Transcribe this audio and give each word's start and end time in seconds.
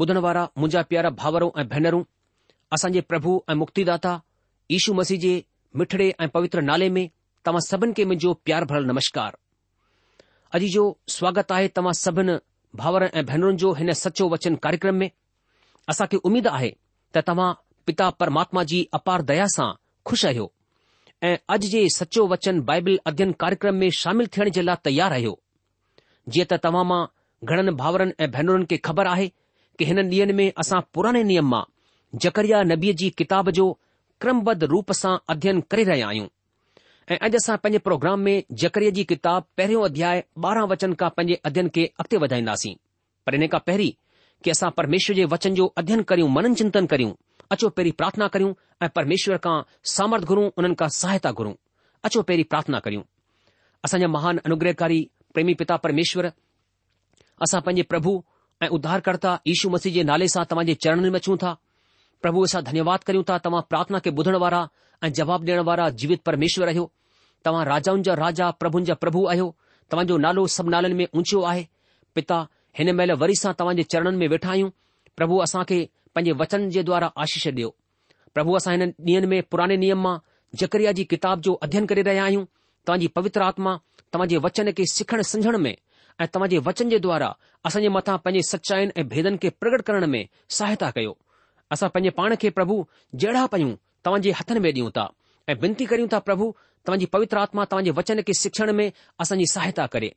ॿुधण 0.00 0.16
वारा 0.24 0.42
मुंहिंजा 0.58 0.80
प्यारा 0.90 1.08
भाउरो 1.20 1.46
ऐं 1.60 1.66
भेनरूं 1.68 2.02
असांजे 2.74 3.00
प्रभु 3.10 3.32
ऐं 3.50 3.54
मुक्तिदाता 3.62 4.12
ईशू 4.76 4.92
मसीह 4.98 5.18
जे 5.24 5.32
मिठड़े 5.80 6.06
ऐं 6.24 6.28
पवित्र 6.36 6.60
नाले 6.68 6.88
में 6.94 7.02
तव्हां 7.44 7.60
सभिनि 7.68 7.92
खे 7.96 8.04
मुंहिंजो 8.04 8.32
प्यार 8.46 8.64
भरल 8.70 8.84
नमस्कार 8.90 9.36
अॼु 10.58 10.68
जो 10.76 10.84
स्वागत 11.16 11.52
आहे 11.56 11.68
तव्हां 11.78 11.92
सभिनी 11.98 12.36
भाउरनि 12.82 13.10
ऐं 13.20 13.24
भेनरुनि 13.32 13.56
जो 13.64 13.72
हिन 13.80 13.92
सचो 14.04 14.28
वचन 14.34 14.54
कार्यक्रम 14.66 14.94
में 15.02 15.10
असां 15.94 16.06
खे 16.14 16.48
आहे 16.54 16.70
त 17.16 17.24
तव्हां 17.28 17.50
पिता 17.86 18.08
परमात्मा 18.22 18.62
जी 18.72 18.80
अपार 19.00 19.22
दया 19.32 19.46
सां 19.56 19.68
खु़शि 20.08 20.26
आहियो 20.32 20.46
ऐं 21.30 21.36
अॼु 21.56 21.70
जे 21.74 21.84
सचो 21.98 22.26
वचन 22.34 22.60
बाइबल 22.72 22.98
अध्यन 23.12 23.34
कार्यक्रम 23.44 23.84
में 23.84 23.90
शामिल 24.00 24.32
थियण 24.38 24.50
जे 24.56 24.62
लाइ 24.70 24.82
तयार 24.90 25.10
रहियो 25.16 25.34
जीअं 26.32 26.50
त 26.54 26.60
तव्हां 26.68 26.86
मां 26.94 27.02
घणनि 27.50 27.76
भाउरनि 27.84 28.18
ऐं 28.22 28.30
भेनरुनि 28.38 28.70
खे 28.72 28.76
ख़बर 28.90 29.14
आहे 29.16 29.30
के 29.80 29.84
हिननि 29.90 30.08
ॾींहनि 30.16 30.32
में 30.38 30.52
असां 30.62 30.80
पुराणे 30.94 31.22
नियम 31.28 31.46
मां 31.52 31.62
जकरिया 32.22 32.62
नबीअ 32.70 32.92
जी 33.02 33.08
किताब 33.20 33.50
जो 33.58 33.66
क्रमबद्ध 34.24 34.64
रूप 34.72 34.92
सां 34.98 35.16
अध्ययन 35.34 35.60
करे 35.72 35.84
रहिया 35.90 36.08
आहियूं 36.08 36.26
ऐं 37.14 37.18
अॼु 37.28 37.36
असां 37.42 37.56
पंहिंजे 37.62 37.78
प्रोग्राम 37.86 38.20
में 38.28 38.34
जकरिया 38.62 38.90
जी 38.98 39.04
किताब 39.12 39.44
पहिरियों 39.60 39.84
अध्याय 39.88 40.22
ॿारहं 40.44 40.68
वचन 40.72 40.94
खां 41.02 41.08
पंहिंजे 41.18 41.40
अध्यन 41.50 41.68
खे 41.76 41.84
अॻिते 42.04 42.20
वधाईंदासीं 42.24 42.74
पर 43.26 43.34
हिन 43.38 43.46
खां 43.54 43.60
पहिरीं 43.70 43.92
की 44.44 44.50
असां 44.56 44.70
परमेश्वर 44.80 45.16
जे 45.20 45.24
वचन 45.34 45.54
जो 45.60 45.72
अध्यन 45.82 46.02
करियूं 46.12 46.28
मनन 46.36 46.54
चिंतन 46.62 46.86
करियूं 46.94 47.14
अचो 47.56 47.68
पहिरीं 47.78 47.92
प्रार्थना 48.02 48.28
करियूं 48.36 48.52
ऐं 48.84 48.88
परमेश्वर 49.00 49.38
खां 49.46 49.56
सामर्थ 49.96 50.24
घुरूं 50.34 50.48
उन्हनि 50.56 50.74
खां 50.82 50.88
सहायता 51.00 51.32
घुरूं 51.40 51.54
अचो 52.10 52.22
पहिरीं 52.32 52.44
प्रार्थना 52.52 52.78
करियूं 52.88 53.02
असांजा 53.88 54.08
महान 54.18 54.38
अनुग्रहकारी 54.50 55.00
प्रेमी 55.34 55.54
पिता 55.64 55.76
परमेश्वर 55.88 56.30
असां 57.46 57.60
पंहिंजे 57.68 57.86
प्रभु 57.94 58.14
ऐं 58.62 58.68
उद्धारकर्ता 58.76 59.38
यीशू 59.46 59.68
मसीह 59.70 59.92
जे 59.94 60.02
नाले 60.08 60.26
सां 60.30 60.44
तव्हां 60.50 60.64
जे 60.70 60.74
चरणनि 60.84 61.10
में 61.10 61.18
अचूं 61.18 61.36
था 61.42 61.52
प्रभु 62.22 62.46
सां 62.52 62.62
धन्यवाद 62.64 63.04
करियूं 63.10 63.24
था 63.28 63.36
तव्हां 63.46 63.60
प्रार्थना 63.70 63.98
खे 64.06 64.10
ॿुधण 64.20 64.36
वारा 64.44 64.58
ऐं 65.04 65.12
जवाब 65.18 65.44
ॾियण 65.48 65.60
वारा 65.68 65.88
जीवित 66.02 66.22
परमेश्वर 66.30 66.68
आहियो 66.72 66.84
तव्हां 67.44 67.64
राजाउनि 67.68 68.02
जा 68.08 68.14
राजा 68.24 68.50
प्रभुनि 68.64 68.84
जा 68.90 68.94
प्रभु 69.04 69.26
आहियो 69.34 69.46
तव्हांजो 69.92 70.16
नालो 70.26 70.46
सभु 70.56 70.70
नालनि 70.74 70.94
में 71.00 71.06
ऊंचियो 71.22 71.42
आहे 71.52 71.66
पिता 72.14 72.40
हिन 72.78 72.94
महिल 72.96 73.12
वरी 73.24 73.36
सां 73.42 73.52
तव्हां 73.62 73.76
जे 73.78 73.82
चरणनि 73.94 74.16
में 74.24 74.28
वेठा 74.34 74.50
आहियूं 74.56 74.70
प्रभु 75.20 75.42
खे 75.72 75.78
पंहिंजे 76.14 76.32
वचन 76.42 76.68
जे 76.76 76.82
द्वारा 76.90 77.10
आशीष 77.26 77.46
ॾियो 77.52 77.74
प्रभु 78.34 78.54
असां 78.60 78.76
हिन 78.76 78.88
ॾींहनि 79.08 79.26
में 79.34 79.42
पुराणे 79.50 79.76
नियम 79.86 80.02
मां 80.08 80.16
जकरिया 80.64 80.92
जी 81.00 81.04
किताब 81.14 81.40
जो 81.48 81.52
अध्ययन 81.68 81.86
करे 81.94 82.02
रहिया 82.10 82.24
आहियूं 82.24 82.44
तव्हांजी 82.86 83.06
पवित्र 83.20 83.42
आत्मा 83.52 83.78
तव्हां 84.12 84.28
जे 84.28 84.36
वचन 84.48 84.70
खे 84.82 84.86
सिखण 84.96 85.22
समझण 85.32 85.58
में 85.68 85.76
ऐं 86.20 86.26
तव्हांजे 86.34 86.58
वचन 86.64 86.88
जे 86.88 86.96
द्वारा 87.04 87.30
असांजे 87.64 87.88
मथां 87.88 88.16
पंहिंजे 88.24 88.40
सचाईनि 88.48 88.90
ऐं 89.00 89.06
भेदनि 89.08 89.36
खे 89.42 89.48
प्रगट 89.60 89.82
करण 89.86 90.04
में 90.10 90.24
सहायता 90.58 90.88
कयो 90.94 91.12
असां 91.72 91.88
पंहिंजे 91.94 92.10
पाण 92.16 92.34
खे 92.40 92.48
प्रभु 92.56 92.76
जहिड़ा 93.20 93.44
पयूं 93.52 93.74
तव्हांजे 94.06 94.30
हथनि 94.40 94.60
में 94.64 94.70
ॾियूं 94.70 94.90
था 94.96 95.06
ऐं 95.48 95.54
विनती 95.60 95.84
करियूं 95.92 96.08
था 96.12 96.18
प्रभु 96.26 96.50
तव्हांजी 96.86 97.06
पवित्र 97.14 97.38
आत्मा 97.38 97.64
तव्हां 97.70 97.92
वचन 97.98 98.20
खे 98.26 98.32
सिखण 98.40 98.70
में 98.80 98.90
असांजी 99.20 99.46
सहायता 99.52 99.86
करे 99.94 100.10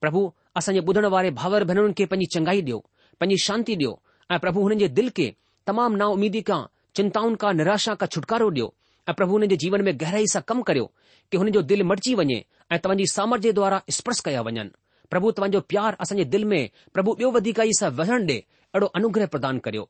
प्रभु 0.00 0.22
असांजे 0.58 0.80
ॿुधण 0.88 1.04
वारे 1.14 1.30
भावर 1.40 1.64
भेनरुनि 1.70 1.92
खे 1.98 2.04
पंहिंजी 2.12 2.38
चङाई 2.38 2.60
ॾियो 2.62 2.78
पंहिंजी 3.20 3.42
शांती 3.44 3.74
डि॒यो 3.82 3.94
ऐं 4.34 4.38
प्रभु 4.44 4.62
हुननि 4.62 4.78
जे 4.80 4.88
दिल 4.98 5.10
खे 5.16 5.28
तमामु 5.66 5.96
नाउमीदी 6.02 6.40
का 6.50 6.56
चिंताउनि 6.96 7.36
खां 7.40 7.52
निराशा 7.62 7.94
का 8.02 8.06
छुटकारो 8.16 8.48
ॾियो 8.56 8.66
ऐं 9.08 9.14
प्रभु 9.14 9.32
हुन 9.32 9.46
जे 9.54 9.56
जीवन 9.66 9.84
में 9.86 9.92
गहराई 10.00 10.26
सां 10.34 10.42
कमु 10.48 10.62
करियो 10.72 10.90
कि 11.30 11.36
हुनजो 11.42 11.60
दिलि 11.72 11.82
मटिजी 11.92 12.14
वञे 12.22 12.40
ऐं 12.72 12.78
तव्हांजी 12.84 13.06
सामर्थ्यारा 13.14 13.80
सर्श 14.00 14.20
कया 14.30 14.42
वञनि 14.50 14.68
પ્રભુ 15.08 15.32
તવાં 15.32 15.52
જો 15.54 15.60
પ્યાર 15.60 15.94
અસને 15.98 16.24
દિલ 16.32 16.44
મે 16.52 16.60
પ્રભુ 16.94 17.14
બયો 17.18 17.30
વધી 17.36 17.54
કાય 17.58 17.72
સ 17.80 17.82
વહણ 17.98 18.26
દે 18.30 18.36
એડો 18.74 18.86
અનુગ્રહ 18.96 19.28
પ્રદાન 19.32 19.58
કર્યો 19.64 19.86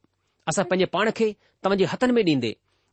આસા 0.49 0.69
પજે 0.71 0.87
પાણખે 0.95 1.29
તમજી 1.63 1.91
હથન 1.93 2.13
મે 2.15 2.23
દીંદે 2.27 2.51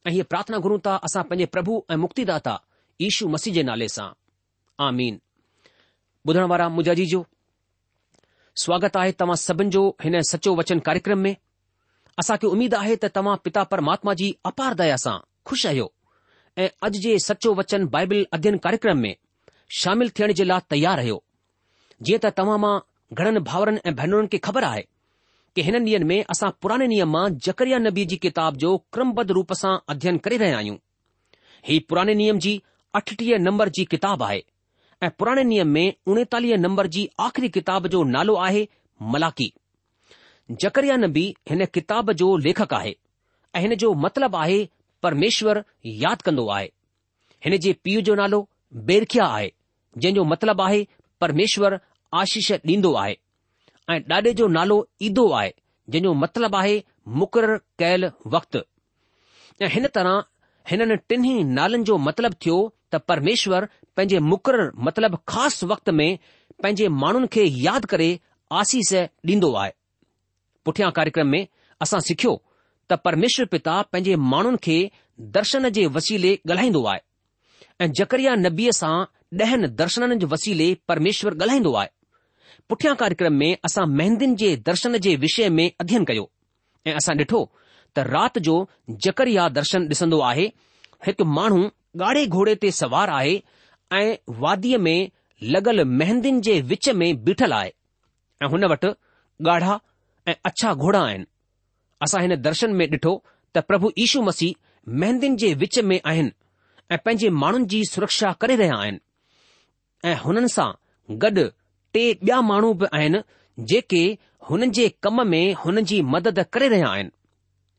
એહી 0.07 0.25
પ્રાર્થના 0.29 0.63
કરું 0.63 0.81
તા 0.85 0.97
આસા 1.05 1.27
પજે 1.29 1.45
પ્રભુ 1.53 1.73
એ 1.93 1.95
મુક્તિદાતા 2.03 2.63
ઈશુ 3.03 3.25
મસીજે 3.33 3.61
નાલે 3.63 3.87
સા 3.97 4.11
આમીન 4.85 5.15
બુધણ 6.25 6.51
વારા 6.51 6.73
મુજાજી 6.77 7.11
જો 7.13 7.21
સ્વાગત 8.61 8.95
આહે 8.95 9.11
તમા 9.19 9.41
સબન 9.47 9.69
જો 9.73 9.81
હેને 10.03 10.19
સચો 10.31 10.49
વચન 10.59 10.79
કાર્યક્રમ 10.85 11.19
મે 11.25 11.31
આસા 12.19 12.37
કે 12.41 12.47
ઉમીદ 12.53 12.73
આહે 12.75 12.95
ત 13.01 13.05
તમા 13.15 13.37
પિતા 13.45 13.65
પરમાત્માજી 13.71 14.37
અપાર 14.49 14.73
દયા 14.79 15.03
સા 15.05 15.19
ખુશ 15.47 15.67
હયો 15.73 15.89
એ 16.63 16.65
અજજે 16.85 17.13
સચો 17.27 17.49
વચન 17.59 17.83
બાઇબલ 17.93 18.19
અધ્યયન 18.35 18.59
કાર્યક્રમ 18.63 18.97
મે 19.03 19.11
શામિલ 19.79 20.09
થણ 20.15 20.37
જેલા 20.39 20.61
તૈયાર 20.71 21.01
હયો 21.05 21.19
जीअं 22.05 22.17
त 22.23 22.33
तव्हां 22.37 22.57
मां 22.59 22.75
घणनि 23.13 23.39
भाउरनि 23.49 23.79
ऐं 23.89 23.93
भेनरुनि 23.95 24.27
खे 24.31 24.37
ख़बर 24.45 24.63
आहे 24.63 24.81
की 25.55 25.61
हिननि 25.61 25.85
ॾींहनि 25.91 26.05
में 26.11 26.23
असां 26.35 26.49
पुराणे 26.61 26.87
नियम 26.93 27.09
मां 27.15 27.25
जकरिया 27.47 27.77
नबी 27.85 28.05
जी 28.11 28.17
किताब 28.25 28.55
जो 28.63 28.77
क्रमबद्ध 28.93 29.29
रूप 29.39 29.53
सां 29.61 29.73
अध्ययन 29.93 30.17
करे 30.25 30.37
रहिया 30.43 30.57
आहियूं 30.57 30.77
हीउ 31.67 31.81
पुराणे 31.89 32.13
नियम 32.21 32.39
जी 32.45 32.61
अठटीह 32.95 33.37
नम्बर 33.39 33.69
जी 33.75 33.85
किताबु 33.91 34.23
आहे 34.23 34.41
ऐं 35.03 35.09
पुराणे 35.19 35.43
नियम 35.43 35.67
में 35.75 35.85
उणेतालीह 36.07 36.55
नम्बर 36.65 36.87
जी 36.95 37.07
आख़िरी 37.27 37.49
किताब 37.57 37.87
जो 37.95 38.03
नालो 38.15 38.35
आहे 38.47 38.67
मलाकी 39.15 39.51
जकरिया 40.63 40.95
नबी 40.97 41.25
हिन 41.49 41.65
किताब 41.73 42.11
जो 42.21 42.35
लेखक 42.47 42.73
आहे 42.73 42.93
ऐं 43.55 43.61
हिन 43.61 43.75
जो 43.83 43.93
मतिलबु 44.05 44.37
आहे 44.37 44.59
परमेश्वर 45.03 45.63
याद 46.03 46.21
कन्दो 46.25 46.47
आहे 46.55 46.67
हिन 47.45 47.57
जे 47.65 47.73
पीउ 47.83 48.01
जो 48.09 48.15
नालो 48.21 48.47
बेरखिया 48.89 49.25
आहे 49.37 49.49
जंहिंजो 50.03 50.23
मतिलबु 50.33 50.63
आहे 50.63 50.85
પરમેશ્વર 51.23 51.73
આશીષ 52.19 52.49
દينદો 52.69 52.91
આય 53.01 53.17
એ 53.95 54.03
ડાડે 54.07 54.31
જો 54.39 54.45
નાલો 54.55 54.77
ઈદો 55.07 55.23
આય 55.39 55.51
જનો 55.91 56.09
મતલબ 56.21 56.53
આહે 56.59 56.75
મકرر 57.19 57.51
કેલ 57.79 58.01
વખત 58.31 58.53
હન 59.73 59.85
તરહ 59.95 60.11
હને 60.77 60.95
તની 61.09 61.39
નાલં 61.57 61.81
જો 61.87 61.95
મતલબ 62.07 62.33
થ્યો 62.43 62.59
ત 62.91 63.01
પરમેશ્વર 63.07 63.63
પંજે 63.95 64.17
મકرر 64.31 64.61
મતલબ 64.85 65.13
ખાસ 65.31 65.55
વખત 65.69 65.87
મે 65.99 66.07
પંજે 66.61 66.85
માનન 67.01 67.25
કે 67.33 67.41
યાદ 67.65 67.83
કરે 67.91 68.09
આશીષ 68.57 68.91
દينદો 69.27 69.47
આય 69.59 69.73
પુઠયા 70.63 70.95
કાર્યક્રમ 70.97 71.29
મે 71.33 71.41
અસા 71.83 72.01
સિક્યો 72.09 72.35
ત 72.87 72.91
પરમેશ્વર 73.05 73.45
પિતા 73.53 73.79
પંજે 73.91 74.13
માનન 74.31 74.55
કે 74.65 74.77
દર્શન 75.33 75.65
જે 75.75 75.83
વસીલે 75.95 76.31
ગલહીંદો 76.47 76.81
આય 76.91 77.01
એ 77.83 77.85
જકરિયા 77.97 78.41
નબીસા 78.45 78.97
ॾहनि 79.41 79.67
दर्शननि 79.79 80.15
जे 80.21 80.25
वसीले 80.31 80.65
परमेश्वर 80.87 81.33
ॻाल्हाईंदो 81.41 81.73
आहे 81.81 81.87
पुठियां 82.69 82.95
कार्यक्रम 82.95 83.33
में 83.41 83.55
असां 83.65 83.85
महंदियुनि 83.91 84.35
जे 84.41 84.55
दर्शन 84.65 84.97
जे 85.05 85.15
विषय 85.23 85.49
में 85.59 85.69
अध्ययन 85.81 86.03
कयो 86.09 86.25
ऐं 86.87 86.93
असां 86.95 87.15
ॾिठो 87.19 87.43
त 87.95 87.99
राति 88.15 88.39
जो 88.47 88.55
जकरिया 89.05 89.47
दर्शन 89.57 89.87
ॾिसंदो 89.89 90.19
आहे 90.29 90.45
हिकु 91.07 91.25
माण्हू 91.37 91.61
ॻाढ़े 92.09 92.25
घोड़े 92.39 92.55
ते 92.63 92.71
सवार 92.81 93.09
आहे 93.19 93.33
ऐं 93.99 94.33
वादीअ 94.43 94.77
में 94.87 95.09
लॻल 95.55 95.83
मेहंदियुनि 96.01 96.41
जे 96.49 96.59
विच 96.73 96.89
में 97.01 97.07
बीठल 97.23 97.53
आहे 97.61 97.71
ऐं 98.43 98.49
हुन 98.53 98.65
वटि 98.73 98.91
ॻाढ़ा 99.49 99.79
ऐं 100.31 100.35
अछा 100.51 100.73
घोड़ा 100.73 100.99
आहिनि 101.09 101.25
असां 102.05 102.21
हिन 102.27 102.35
दर्शन 102.49 102.73
में 102.81 102.85
ॾिठो 102.91 103.15
त 103.55 103.65
प्रभु 103.71 103.91
ईशू 104.05 104.21
मसीह 104.29 104.55
मेहंदियुनि 105.01 105.37
जे 105.45 105.53
विच 105.65 105.79
में 105.91 105.99
आहिनि 106.13 106.31
ऐं 106.91 106.97
पंहिंजे 107.05 107.29
माण्हुनि 107.43 107.65
जी 107.75 107.83
सुरक्षा 107.93 108.31
करे 108.43 108.55
रहिया 108.61 108.77
आहिनि 108.85 108.99
ऐं 110.09 110.15
हुननि 110.23 110.47
सां 110.55 110.71
गॾु 111.23 111.43
टे 111.93 112.03
ॿिया 112.23 112.39
माण्हू 112.49 112.73
बि 112.79 112.85
आहिनि 112.95 113.19
जेके 113.71 114.01
हुननि 114.49 114.67
जे 114.77 114.87
कम 115.03 115.25
में 115.31 115.45
हुन 115.65 115.81
जी 115.89 116.01
मदद 116.15 116.39
करे 116.53 116.67
रहिया 116.73 116.87
आहिनि 116.95 117.11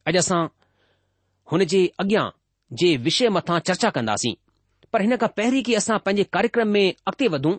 अॼु 0.09 0.19
असां 0.23 0.41
हुन 1.53 1.65
जे 1.73 1.81
अॻियां 2.03 2.25
जे 2.81 2.97
विषय 3.07 3.29
मथां 3.37 3.59
चर्चा 3.69 3.91
कंदासीं 3.97 4.35
पर 4.93 5.03
हिन 5.03 5.17
खां 5.23 5.29
पहिरीं 5.41 5.63
की 5.69 5.75
असां 5.81 5.99
पंहिंजे 6.07 6.25
कार्यक्रम 6.37 6.69
में 6.77 6.87
अॻिते 6.91 7.29
वधूं 7.35 7.55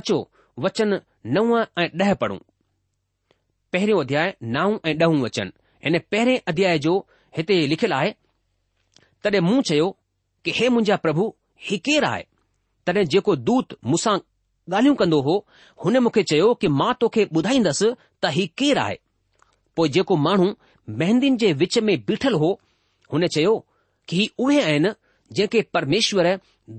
अचो 0.00 0.18
वचन 0.66 1.00
नव 1.36 1.48
ऐं 1.82 1.88
ॾह 2.04 2.12
पढ़ूं 2.22 2.38
पहिरियों 3.72 4.00
अध्याय 4.04 4.34
नव 4.56 4.78
ऐं 4.90 4.96
ड॒ं 4.98 5.16
वचन 5.26 5.52
हिन 5.84 5.98
पहिरें 6.12 6.38
अध्याय 6.52 6.78
जो 6.86 6.94
हिते 7.36 7.56
लिखियलु 7.74 7.94
आहे 8.00 8.10
तॾहिं 9.24 9.40
मूं 9.50 9.60
चयो 9.70 9.88
की 10.44 10.50
हे 10.58 10.68
मुंहिंजा 10.74 10.96
प्रभु 11.06 11.28
ही 11.68 11.78
केरु 11.88 12.06
आहे 12.12 12.24
तॾहिं 12.88 13.06
जेको 13.12 13.34
दूत 13.48 13.76
मूंसां 13.86 14.16
ॻाल्हियूं 14.76 14.94
कंदो 15.00 15.20
हो 15.26 15.32
हुन 15.84 15.96
मूंखे 16.04 16.22
चयो 16.30 16.52
कि 16.62 16.68
मां 16.80 16.92
तोखे 17.00 17.24
ॿुधाईंदसि 17.40 17.88
त 18.22 18.32
हीउ 18.36 18.46
केरु 18.62 18.80
आहे 18.82 18.96
पोइ 19.76 19.88
जेको 19.96 20.16
माण्हू 20.26 20.46
महंदियुनि 21.02 21.36
जे 21.42 21.52
विच 21.62 21.78
में 21.88 21.94
बीठल 22.10 22.34
हो 22.42 22.50
हुन 23.12 23.26
चयो 23.36 23.54
कि 24.08 24.16
ही 24.20 24.28
उहे 24.44 24.60
आहिनि 24.68 24.92
जेके 25.40 25.62
परमेश्वर 25.76 26.28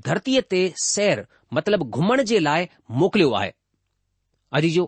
धरतीअ 0.09 0.41
ते 0.53 0.61
सैर 0.85 1.23
मतिलब 1.57 1.83
घुमण 1.99 2.23
जे 2.31 2.39
लाइ 2.49 2.67
मोकिलियो 3.03 3.29
आहे 3.41 3.51
अॼो 4.61 4.87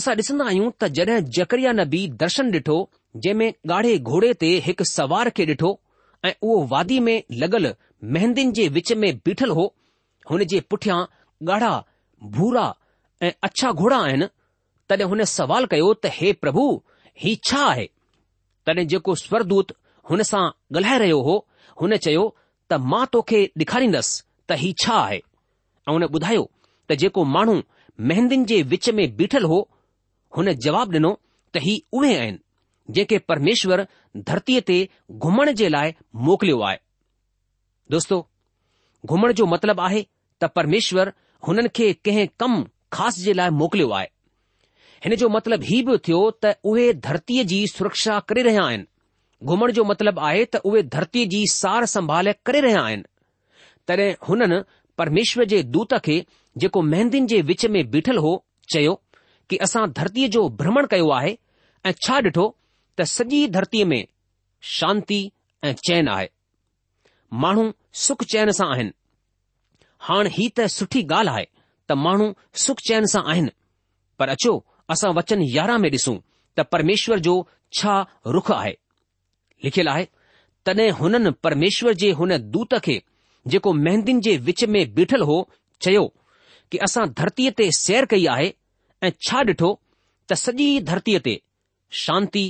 असां 0.00 0.12
ॾिसंदा 0.22 0.44
आहियूं 0.52 0.70
त 0.82 0.88
जॾहिं 1.00 1.18
जकरिया 1.40 1.70
नबी 1.82 2.02
दर्शन 2.24 2.50
ॾिठो 2.60 2.78
जंहिं 3.26 3.38
में 3.42 3.52
गाढ़े 3.74 3.96
घोड़े 4.14 4.32
ते 4.42 4.50
हिकु 4.70 4.84
सवार 4.94 5.30
खे 5.38 5.46
ॾिठो 5.54 5.72
ऐं 6.28 6.34
उहो 6.46 6.58
वादी 6.76 7.00
में 7.10 7.16
लॻल 7.44 7.74
महंदियुनि 8.16 8.56
जे 8.60 8.68
विच 8.78 8.92
में 9.04 9.10
बीठल 9.28 9.50
हो 9.60 9.64
हुन 10.30 10.44
जे 10.50 10.60
पुठियां 10.70 10.98
ॻाढ़ा 11.52 11.70
भूरा 12.34 12.64
ऐं 13.26 13.30
अछा 13.46 13.70
घोड़ा 13.82 13.96
आहिनि 14.06 14.26
तॾहिं 14.88 15.04
हुन 15.12 15.22
सवाल 15.32 15.64
कयो 15.72 15.92
त 15.94 16.10
हे 16.18 16.32
प्रभु 16.42 16.62
ही 17.24 17.34
छा 17.48 17.62
आहे 17.70 17.86
तॾहिं 18.68 18.86
जेको 18.92 19.14
स्वरदूत 19.22 19.72
हुन 20.10 20.22
सां 20.30 20.42
ॻाल्हाए 20.76 20.98
रहियो 21.02 21.20
हो 21.28 21.34
हुन 21.80 21.96
चयो 22.06 22.24
त 22.72 22.78
मां 22.92 23.04
तोखे 23.16 23.40
ॾेखारींदसि 23.62 24.22
त 24.48 24.58
ही 24.62 24.72
छा 24.84 24.94
आहे 25.06 25.18
ऐं 25.18 25.92
हुन 25.98 26.04
ॿुधायो 26.18 26.44
त 26.90 26.98
जेको 27.04 27.24
माण्हू 27.36 27.58
मेहंदनि 28.12 28.44
जे 28.52 28.62
विच 28.74 28.88
में 29.00 29.04
बीठल 29.16 29.50
हो 29.52 29.60
हुन 30.36 30.52
जवाब 30.66 30.94
ॾिनो 30.98 31.12
त 31.54 31.64
ही 31.66 31.74
उहे 31.98 32.14
आहिनि 32.20 32.92
जेके 32.98 33.18
परमेश्वर 33.32 33.86
धरतीअ 34.30 34.60
ते 34.70 34.76
घुमण 35.26 35.52
जे 35.62 35.68
लाइ 35.74 35.92
मोकिलियो 36.28 36.62
आहे 36.70 36.78
दोस्तो 37.94 38.16
घुमण 39.14 39.32
जो 39.40 39.44
मतिलबु 39.50 39.82
आहे 39.88 40.02
त 40.40 40.44
परमेश्वर 40.56 41.12
हुननि 41.48 41.68
खे 41.76 41.92
कंहिं 42.04 42.26
कम 42.40 42.52
ख़ासि 42.92 43.22
जे 43.22 43.32
लाइ 43.32 43.50
मोकिलियो 43.62 43.90
आहे 43.98 44.06
हिन 45.04 45.14
जो 45.22 45.28
मतिलबु 45.36 45.64
हीउ 45.70 45.82
बि 45.90 45.98
थियो 46.06 46.20
त 46.44 46.52
उहे 46.70 46.86
धरतीअ 47.06 47.44
जी 47.52 47.58
सुरक्षा 47.76 48.18
करे 48.30 48.42
रहिया 48.48 48.64
आहिनि 48.70 48.86
घुमण 49.52 49.72
जो 49.78 49.84
मतिलबु 49.90 50.20
आहे 50.28 50.44
त 50.54 50.60
उहे 50.70 50.82
धरतीअ 50.96 51.28
जी 51.34 51.42
सार 51.54 51.84
संभाल 51.94 52.32
करे 52.48 52.60
रहिया 52.66 52.80
आहिनि 52.82 53.86
तॾहिं 53.86 54.08
हुननि 54.28 54.60
परमेश्वर 55.02 55.44
जे 55.52 55.62
दूत 55.76 55.94
खे 56.08 56.16
जेको 56.64 56.82
महंदियुनि 56.92 57.26
जे 57.34 57.40
विच 57.50 57.66
में 57.76 57.80
बीठल 57.90 58.18
हो 58.26 58.32
चयो 58.74 58.94
कि 59.50 59.56
असां 59.68 59.86
धरतीअ 60.00 60.28
जो 60.36 60.48
भ्रमण 60.62 60.86
कयो 60.94 61.10
आहे 61.18 61.36
ऐं 61.86 61.92
छा 62.06 62.18
ॾिठो 62.26 62.46
त 62.98 63.06
सॼी 63.16 63.46
धरतीअ 63.58 63.86
में 63.92 64.02
शांती 64.76 65.20
ऐं 65.68 65.72
चैन 65.86 66.08
आहे 66.16 66.28
माण्हू 67.44 67.70
सुख 68.06 68.24
चैन 68.34 68.50
सां 68.60 68.68
आहिनि 68.74 68.92
हाणे 70.08 70.30
ही 70.36 70.48
त 70.58 70.64
सुठी 70.70 71.00
ॻाल्हि 71.10 71.34
आहे 71.34 71.44
त 71.88 71.92
माण्हू 72.04 72.32
सुख 72.64 72.76
चैन 72.88 73.04
सां 73.12 73.22
आहिनि 73.30 73.50
पर 74.18 74.28
अचो 74.30 74.54
असां 74.92 75.12
वचन 75.16 75.42
यारहं 75.54 75.78
में 75.82 75.90
ॾिसूं 75.90 76.16
त 76.56 76.60
परमेश्वर 76.72 77.18
जो 77.26 77.34
छा 77.78 78.00
रुख 78.36 78.50
आहे 78.52 78.72
लिखियलु 79.64 79.90
आहे 79.90 80.04
तॾहिं 80.66 80.90
हुननि 81.00 81.30
परमेश्वर 81.46 81.92
जे 82.02 82.10
हुन 82.20 82.32
दूत 82.54 82.74
खे 82.84 82.98
जेको 83.52 83.72
महंदियुनि 83.82 84.22
जे 84.24 84.36
विच 84.48 84.64
में 84.74 84.80
बीठल 84.94 85.22
हो 85.30 85.36
चयो 85.84 86.04
कि 86.72 86.78
असां 86.86 87.04
धरतीअ 87.20 87.50
ते 87.60 87.70
सैर 87.84 88.04
कई 88.14 88.26
आहे 88.36 88.50
ऐं 89.02 89.10
छा 89.28 89.38
ॾिठो 89.52 89.70
त 90.30 90.34
सॼी 90.44 90.68
धरतीअ 90.90 91.20
ते 91.28 91.34
शांती 92.04 92.44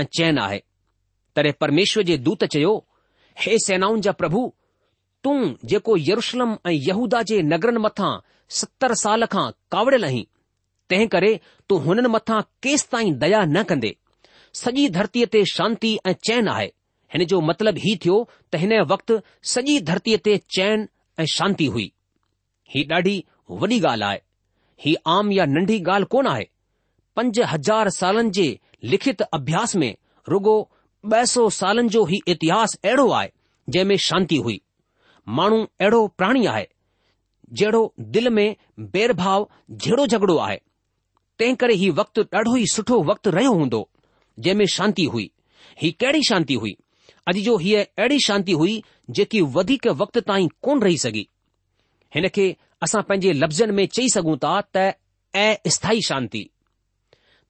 ऐं 0.00 0.04
चैन 0.18 0.38
आहे 0.48 0.58
तॾहिं 1.36 1.52
परमेश्वर 1.64 2.02
जे 2.12 2.16
दूत 2.26 2.44
चयो 2.56 2.74
हे 3.44 3.58
सेनाउनि 3.68 4.00
जा 4.08 4.12
प्रभु 4.20 4.42
तूं 5.24 5.40
जेको 5.72 5.96
यरुशलम 6.06 6.50
ऐं 6.68 6.72
यहूदा 6.86 7.22
जे 7.28 7.36
नगरनि 7.52 7.78
मथां 7.82 8.08
सतर 8.60 8.94
साल 9.02 9.26
खां 9.34 9.44
कावड़ियल 9.74 10.04
आहीं 10.08 10.24
तंहिं 10.90 11.06
करे 11.14 11.30
तूं 11.68 11.78
हुननि 11.84 12.08
मथां 12.14 12.40
केस 12.66 12.84
ताईं 12.94 13.14
दया 13.24 13.44
न 13.44 13.62
कंदे 13.70 13.92
सॼी 14.62 14.84
धरतीअ 14.96 15.26
ते 15.36 15.42
शांती 15.52 15.92
ऐं 16.08 16.12
चैन 16.28 16.48
आहे 16.54 16.66
हिन 17.14 17.24
जो 17.30 17.40
मतिलबु 17.50 17.80
हीउ 17.84 17.96
थियो 18.04 18.16
त 18.30 18.60
हिन 18.64 18.74
वक़्तु 18.90 19.16
सॼी 19.52 19.78
धरतीअ 19.92 20.18
ते 20.28 20.36
चैन 20.56 20.84
ऐं 21.20 21.26
शांती 21.36 21.66
हुई 21.76 21.86
ही 22.74 22.84
ॾाढी 22.92 23.16
वॾी 23.62 23.80
ॻाल्हि 23.86 24.06
आहे 24.08 24.20
ही 24.86 24.94
आम 25.14 25.32
या 25.38 25.46
नंढी 25.54 25.78
ॻाल्हि 25.94 26.10
कोन 26.16 26.26
आहे 26.34 26.46
पंज 27.18 27.40
हज़ार 27.54 27.90
सालनि 28.00 28.30
जे 28.40 28.46
लिखित 28.94 29.22
अभ्यास 29.38 29.74
में 29.84 29.92
रुगो 30.34 30.56
ॿ 31.12 31.26
सौ 31.36 31.42
सालनि 31.60 31.88
जो 31.96 32.06
ई 32.14 32.20
इतिहास 32.36 32.78
अहिड़ो 32.84 33.08
आहे 33.22 33.28
जंहिं 33.72 33.84
में 33.88 33.96
शांती 34.08 34.36
हुई 34.46 34.60
माण्हू 35.28 35.62
अहिड़ो 35.80 36.06
प्राणी 36.18 36.46
आहे 36.46 36.66
जहिड़ो 37.56 37.92
दिलि 38.14 38.30
में 38.30 38.54
भेर 38.94 39.12
जहिड़ो 39.20 40.06
झगड़ो 40.06 40.36
आहे 40.38 40.56
तंहिं 41.38 41.54
करे 41.60 41.74
हीउ 41.74 41.92
वक़्तु 41.94 42.22
ॾाढो 42.34 42.56
ई 42.56 42.66
सुठो 42.72 43.02
वक़्तु 43.04 43.30
रहियो 43.30 43.52
हूंदो 43.52 43.88
जंहिं 44.38 44.54
में 44.58 44.66
शांती 44.74 45.04
हुई 45.14 45.30
हीउ 45.82 45.92
कहिड़ी 46.00 46.22
शांती 46.28 46.54
हुई 46.64 46.76
अॼु 47.28 47.40
जो 47.46 47.56
हीअ 47.58 47.82
अहिड़ी 47.84 48.18
शांती 48.26 48.52
हुई 48.60 48.82
जेकी 49.18 49.40
वधीक 49.56 49.86
वक़्त 50.02 50.18
ताईं 50.28 50.48
कोन 50.62 50.82
रही 50.82 50.98
सघी 51.04 51.26
हिन 52.14 52.28
खे 52.34 52.46
असां 52.82 53.02
पंहिंजे 53.08 53.32
लफ़्ज़नि 53.32 53.72
में 53.78 53.86
चई 53.96 54.08
सघूं 54.14 54.36
था 54.44 54.60
त 54.76 54.86
ऐं 55.36 55.70
स्थाई 55.76 56.00
शांति 56.08 56.48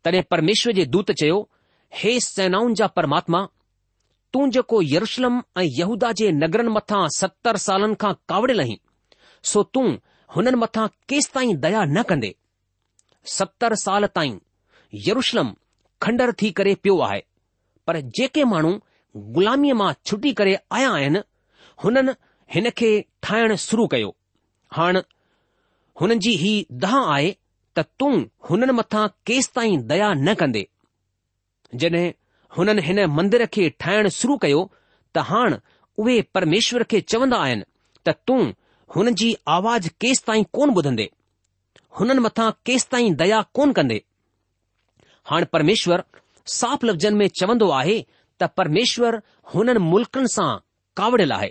तॾहिं 0.04 0.22
परमेश्वर 0.30 0.72
जे 0.78 0.84
दूत 0.96 1.10
चयो 1.20 1.40
हे 2.02 2.18
सेनाउनि 2.28 2.74
जा 2.74 2.86
परमात्मा 2.98 3.46
तूं 4.34 4.48
जेको 4.54 4.80
यरुशलम 4.82 5.34
ऐं 5.56 5.62
यहूदा 5.64 6.10
जे 6.20 6.30
नगरनि 6.42 6.70
मथां 6.76 7.02
सतरि 7.16 7.58
सालनि 7.64 7.94
खां 8.04 8.12
कावड़ियल 8.30 8.60
आहीं 8.62 8.76
सो 9.50 9.62
तूं 9.76 9.84
हुननि 10.36 10.58
मथां 10.62 10.86
केसि 11.12 11.30
ताईं 11.34 11.52
दया 11.64 11.82
न 11.84 12.02
कंदे 12.08 12.30
सतरि 13.34 13.78
साल 13.82 14.06
ताईं 14.16 14.34
यरुशलम 15.08 15.52
खंडर 16.06 16.32
थी 16.40 16.50
करे 16.60 16.74
पियो 16.86 16.96
आहे 17.10 17.20
पर 17.86 18.00
जेके 18.18 18.44
माण्हू 18.54 18.72
ग़ुलामीअ 19.36 19.78
मां 19.82 19.92
छुटी 20.06 20.32
करे 20.42 20.56
आया 20.78 20.90
आहिनि 20.96 21.22
हुननि 21.84 22.16
हिन 22.54 22.70
खे 22.80 22.90
ठाहिणु 23.28 23.56
शुरू 23.66 23.86
कयो 23.94 24.10
हाणे 24.80 25.04
हुननि 26.00 26.18
जी 26.26 26.34
ही 26.42 26.52
दहा 26.86 27.04
आहे 27.14 27.30
त 27.78 27.86
तूं 28.02 28.12
हुननि 28.50 28.78
मथां 28.80 29.06
केसि 29.30 29.52
ताईं 29.60 29.86
दया 29.94 30.12
न 30.24 30.34
कंदे 30.42 30.66
जॾहिं 31.84 32.04
हुननि 32.56 32.82
हिन 32.86 32.98
मंदिर 33.18 33.44
खे 33.54 33.64
ठाहिण 33.82 34.08
शुरू 34.18 34.34
कयो 34.42 34.58
त 35.14 35.22
हाणु 35.30 35.56
उहे 36.02 36.20
परमेश्वर 36.36 36.82
खे 36.90 37.00
चवंदा 37.12 37.36
आहिनि 37.44 37.64
त 38.06 38.14
तूं 38.26 38.40
हुननि 38.96 39.12
जी 39.20 39.28
आवाज़ 39.56 39.88
केसि 40.02 40.22
ताईं 40.26 40.44
कोन 40.56 40.70
ॿुधंदे 40.76 41.06
हुननि 41.98 42.20
मथां 42.26 42.50
केसि 42.66 42.86
ताईं 42.92 43.14
दया 43.22 43.40
कोन 43.58 43.72
कंदे 43.78 43.96
हाणे 45.30 45.46
परमेश्वरु 45.56 46.02
साप 46.58 46.84
लफ़्ज़नि 46.88 47.16
में 47.20 47.26
चवंदो 47.40 47.68
आहे 47.80 47.96
त 48.40 48.48
परमेश्वर 48.58 49.20
हुननि 49.54 49.80
मुल्क़नि 49.92 50.28
सां 50.36 50.48
कावड़ियल 51.00 51.32
आहे 51.38 51.50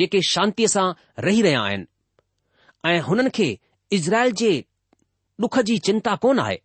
जेके 0.00 0.20
शांतीअ 0.34 0.68
सां 0.74 0.86
रही 1.28 1.42
रहिया 1.48 1.60
आहिनि 1.70 2.88
ऐं 2.92 3.00
हुननि 3.08 3.30
खे 3.38 3.48
इज़राइल 4.00 4.32
जे 4.42 4.52
ॾुख 5.46 5.58
जी 5.70 5.78
चिंता 5.88 6.14
कोन 6.26 6.38
आहे 6.46 6.56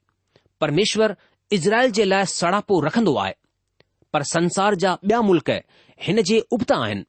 परमेश्वर 0.65 1.15
इज़राइल 1.59 1.91
जे 2.01 2.05
लाइ 2.15 2.25
सड़ापो 2.33 2.81
आहे 3.25 3.33
पर 4.13 4.23
संसार 4.23 4.75
जा 4.83 4.93
ॿिया 5.03 5.21
मुल्क़ 5.21 5.51
हिन 6.01 6.21
जे 6.29 6.39
उबता 6.51 6.75
आहिनि 6.83 7.03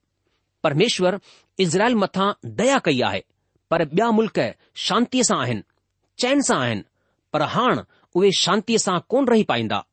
परमेश्वर 0.64 1.19
इज़राइल 1.61 1.95
मथां 1.97 2.30
दया 2.61 2.78
कई 2.85 3.00
आहे 3.09 3.23
पर 3.71 3.85
ॿिया 3.97 4.11
मुल्क़ 4.19 4.40
शांतीअ 4.87 5.23
सां 5.28 5.38
आहिनि 5.42 5.62
चैन 6.23 6.40
सां 6.50 6.59
आहिनि 6.64 6.83
पर 7.33 7.42
हा 7.54 7.66
उहे 8.16 8.30
शांतीअ 8.40 8.78
सां 8.85 8.99
कोन 9.14 9.26
रही 9.33 9.42
पाईंदा 9.52 9.85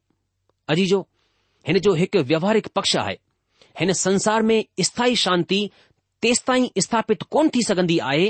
अजीजो 0.76 1.00
हिन 1.68 1.80
जो 1.88 1.94
हिकु 2.02 2.24
व्यवहारिक 2.32 2.68
पक्ष 2.80 2.96
आहे 3.06 3.16
हिन 3.80 3.94
संसार 4.06 4.42
में 4.50 4.64
स्थाई 4.88 5.16
शांती 5.26 5.62
तेस 6.22 6.44
ताईं 6.48 6.68
स्थापित 6.82 7.24
कोन 7.36 7.50
थी 7.56 7.62
सघन्दी 7.68 7.98
आहे 8.12 8.30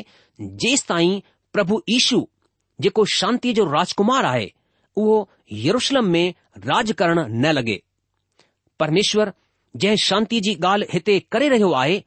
जेसिताईं 0.66 1.20
प्रभु 1.54 1.80
ईशू 1.96 2.26
जेको 2.86 3.06
शांतीअ 3.16 3.54
जो 3.60 3.66
राजकुमार 3.72 4.26
आहे 4.34 4.52
उहो 5.04 5.18
यरुशलम 5.68 6.10
में 6.16 6.34
राज 6.68 6.92
करणु 7.02 7.24
न 7.44 7.52
लॻे 7.58 7.78
परमेश्वर 8.80 9.32
जंहिं 9.76 9.96
शांति 10.06 10.40
जी 10.46 10.54
ॻाल्हि 10.66 10.88
हिते 10.94 11.20
करे 11.32 11.48
रहियो 11.50 11.72
आहे 11.82 11.98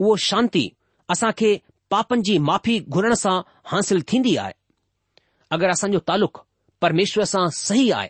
उहो 0.00 0.16
शांती 0.30 0.64
असां 1.10 1.30
खे 1.38 1.54
पापनि 1.90 2.22
जी 2.28 2.38
माफ़ी 2.48 2.78
घुरण 2.96 3.14
सां 3.22 3.36
हासिल 3.72 4.02
थींदी 4.12 4.34
आहे 4.44 4.52
अगरि 5.54 5.68
असांजो 5.70 5.98
तालुक़ 6.08 6.38
परमेश्वर 6.82 7.24
सां 7.32 7.46
सही 7.58 7.90
आहे 7.98 8.08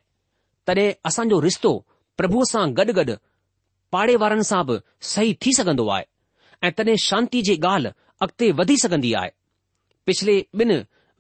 तॾहिं 0.69 0.93
असांजो 1.09 1.41
रिश्तो 1.43 1.73
प्रभुअ 2.19 2.45
सां 2.53 2.67
गॾु 2.77 2.93
गॾु 2.99 3.15
पाड़े 3.93 4.17
वारनि 4.23 4.45
सां 4.51 4.63
बि 4.67 4.79
सही 5.13 5.33
थी 5.43 5.53
सघंदो 5.57 5.89
आहे 5.97 6.05
ऐं 6.67 6.71
तॾहिं 6.79 6.97
शांती 7.09 7.43
जी 7.49 7.57
ॻाल्हि 7.63 7.91
अॻिते 8.25 8.51
वधी 8.61 8.77
सघंदी 8.83 9.13
आहे 9.21 9.31
पिछले 10.07 10.41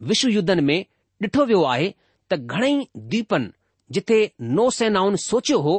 विश्व 0.08 0.28
युद्धनि 0.36 0.62
में 0.70 0.78
ॾिठो 1.26 1.44
वियो 1.50 1.62
आहे 1.74 1.90
त 2.30 2.34
घणई 2.54 2.80
द्वीपनि 3.10 3.48
जिथे 3.96 4.18
नौसेनाउनि 4.58 5.16
सोचियो 5.24 5.58
हो 5.66 5.74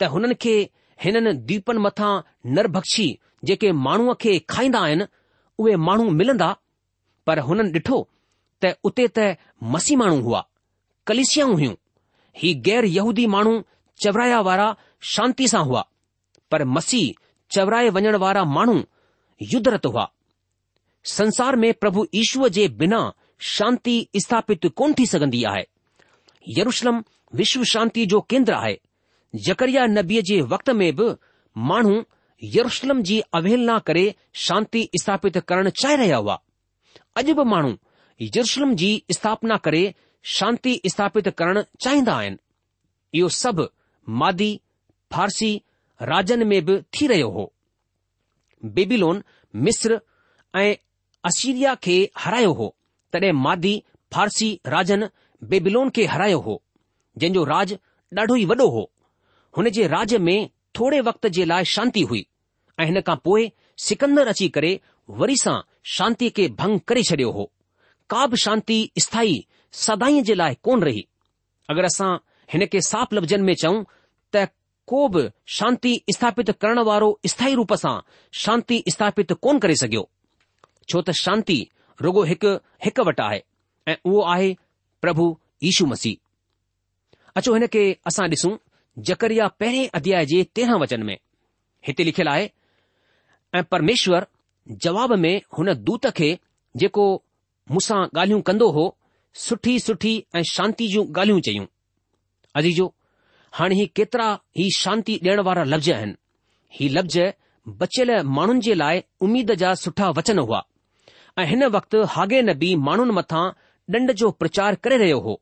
त 0.00 0.08
हुननि 0.12 0.34
खे 0.42 0.54
हिननि 1.02 1.32
द्वीपनि 1.46 1.80
मथां 1.86 2.12
नरभक्षी 2.56 3.06
जेके 3.48 3.68
माण्हूअ 3.86 4.14
खे 4.22 4.32
खाईंदा 4.52 4.80
आहिनि 4.86 5.04
उहे 5.60 5.74
माण्हू 5.86 6.04
मिलंदा 6.18 6.50
पर 7.26 7.38
हुननि 7.46 7.70
ॾिठो 7.76 7.98
त 8.60 8.72
उते 8.88 9.06
त 9.16 9.18
मसी 9.72 9.94
माण्हू 10.00 10.18
हुआ 10.26 10.40
कलिसियाऊं 11.08 11.54
हुयूं 11.60 11.74
ही 12.40 12.52
गैर 12.66 12.84
यहूदी 12.96 13.26
माण्हू 13.34 13.54
चवराया 14.04 14.40
वारा 14.48 14.68
शांती 15.14 15.48
सां 15.52 15.64
हुआ 15.68 15.82
पर 16.50 16.64
मसीह 16.76 17.06
चवराए 17.56 17.88
वञण 17.96 18.16
वारा 18.24 18.44
माण्हू 18.56 18.76
युद्धरत 19.52 19.86
हुआ 19.92 20.04
संसार 21.20 21.56
में 21.64 21.72
प्रभु 21.82 22.06
ईश्वर 22.22 22.48
जे 22.58 22.68
बिना 22.80 23.00
शांती 23.56 23.94
स्थापित 24.24 24.66
कोन 24.78 24.92
थी 24.98 25.06
सघंदी 25.12 25.42
आहे 25.52 25.64
यरुशलम 26.58 27.02
विश्व 27.40 27.62
शांती 27.72 28.04
जो 28.12 28.20
केंद्र 28.30 28.52
आहे 28.54 28.76
यकरिया 29.48 29.86
नबीअ 29.86 30.22
जे 30.28 30.40
वक़्त 30.52 30.70
में 30.78 30.94
बि 30.96 31.08
माण्हू 31.70 32.02
यरुशलम 32.54 33.02
जी 33.08 33.20
अवहलना 33.34 33.78
करे 33.88 34.04
शांती 34.46 34.88
स्थापित 35.00 35.36
करणु 35.48 35.70
चाहे 35.82 35.96
रहिया 35.96 36.16
हुआ 36.22 36.38
अॼु 37.20 37.34
बि 37.40 37.44
माण्हू 37.50 37.72
यरुशलम 38.38 38.74
जी 38.82 38.90
स्थापना 39.12 39.56
करे 39.66 39.82
शांती 40.36 40.80
स्थापित 40.92 41.28
करणु 41.38 41.62
चाहिंदा 41.84 42.14
आहिनि 42.18 42.36
इहो 43.18 43.28
सभु 43.42 43.66
मादी 44.22 44.50
फारसी 45.12 45.52
राजन 46.10 46.46
में 46.48 46.64
बि 46.64 46.78
थी 46.96 47.06
रहियो 47.06 47.28
हो 47.36 47.52
बेबिलोन 48.76 49.22
मिस्र 49.66 50.00
ऐं 50.56 50.74
असीरिया 51.28 51.74
खे 51.84 51.96
हारायो 52.24 52.52
हो 52.60 52.74
तड॒हिं 53.12 53.32
मादी 53.46 53.82
फारसी 54.14 54.48
राजन 54.66 55.08
बेबिलोन 55.50 55.90
खे 55.96 56.04
हारायो 56.14 56.38
हो 56.48 56.62
जंहिंजो 57.18 57.44
राज 57.54 57.76
ॾाढो 58.18 58.36
ई 58.36 58.44
वॾो 58.50 58.66
हो 58.76 58.90
हुन 59.56 59.68
जे 59.76 59.86
राज्य 59.88 60.18
में 60.26 60.48
थोरे 60.78 61.00
वक़्त 61.06 61.26
जे 61.36 61.44
लाइ 61.44 61.64
शांती 61.74 62.02
हुई 62.10 62.26
ऐं 62.80 62.84
हिन 62.86 63.00
खां 63.06 63.16
पोइ 63.24 63.50
सिकंदर 63.86 64.28
अची 64.28 64.48
करे 64.56 64.72
वरी 65.20 65.36
सां 65.42 65.58
शांतीअ 65.96 66.30
खे 66.36 66.48
भंग 66.60 66.78
करे 66.88 67.02
छडि॒यो 67.10 67.30
हो 67.36 67.44
का 68.10 68.26
बि 68.30 68.36
शांती 68.44 68.76
स्थाई 69.06 69.34
सदाई 69.84 70.20
जे 70.28 70.34
लाइ 70.34 70.54
कोन 70.64 70.82
रही 70.88 71.06
अगरि 71.70 71.86
असां 71.86 72.10
हिन 72.52 72.66
खे 72.72 72.80
साफ़ 72.90 73.14
लफ़्ज़नि 73.14 73.42
में 73.48 73.54
चऊं 73.62 73.82
त 74.36 74.46
को 74.92 75.06
बि 75.16 75.28
शांती 75.58 75.92
स्थापित 76.14 76.50
करण 76.60 76.78
वारो 76.90 77.10
स्थाई 77.34 77.54
रूप 77.60 77.72
सां 77.82 77.98
शांती 78.44 78.82
स्थापित 78.96 79.32
कोन 79.46 79.58
करे 79.66 79.74
सघियो 79.82 80.08
छो 80.90 81.00
त 81.00 81.10
शांती 81.24 81.58
रुगो 82.06 82.22
हिकु 82.32 82.54
हिकु 82.84 83.02
वटि 83.08 83.22
आहे 83.28 83.40
ऐं 83.90 83.96
उहो 84.04 84.20
आहे 84.32 84.54
प्रभु 85.02 85.24
यीशू 85.64 85.86
मसीह 85.86 87.34
अचो 87.36 87.54
हिन 87.54 87.66
खे 87.74 87.84
असां 88.12 88.28
ॾिसूं 88.30 88.56
जकरिया 89.08 89.46
पहिरें 89.60 89.88
अध्याय 89.98 90.26
जे 90.32 90.42
तेरहं 90.54 90.78
वचन 90.82 91.02
में 91.08 91.16
हिते 91.86 92.04
लिखियलु 92.08 92.30
आहे 92.30 92.50
ऐं 93.58 93.62
परमेश्वर 93.74 94.26
जवाब 94.84 95.12
में 95.24 95.34
हुन 95.58 95.72
दूत 95.88 96.06
खे 96.18 96.30
जेको 96.82 97.04
मूंसां 97.72 98.00
ॻाल्हियूं 98.16 98.40
कंदो 98.48 98.70
हो 98.76 98.84
सुठी 99.44 99.78
सुठी 99.86 100.12
ऐं 100.38 100.42
शांती 100.52 100.88
जूं 100.92 101.04
ॻाल्हियूं 101.12 101.40
चयूं 101.48 101.66
अजीजो 102.60 102.86
हाणे 103.58 103.74
ही 103.80 103.86
केतिरा 104.00 104.26
ई 104.64 104.68
शांती 104.78 105.14
ॾियण 105.26 105.40
वारा 105.48 105.64
लफ़्ज़ 105.72 105.90
आहिनि 105.92 106.14
ही 106.78 106.88
लफ़्ज़ 106.96 107.18
बचियल 107.80 108.10
माण्हुनि 108.36 108.60
जे 108.66 108.74
लाइ 108.82 109.02
उमीद 109.26 109.50
जा 109.62 109.72
सुठा 109.84 110.08
वचन 110.18 110.38
हुआ 110.46 110.60
ऐं 111.40 111.46
हिन 111.52 111.64
वक़्तु 111.76 111.98
हागे 112.16 112.42
नबी 112.50 112.74
माण्हुनि 112.88 113.14
मथां 113.20 113.44
ॾंड 113.96 114.12
जो 114.22 114.30
प्रचार 114.42 114.74
करे 114.84 114.96
रहियो 115.02 115.18
हो 115.26 115.40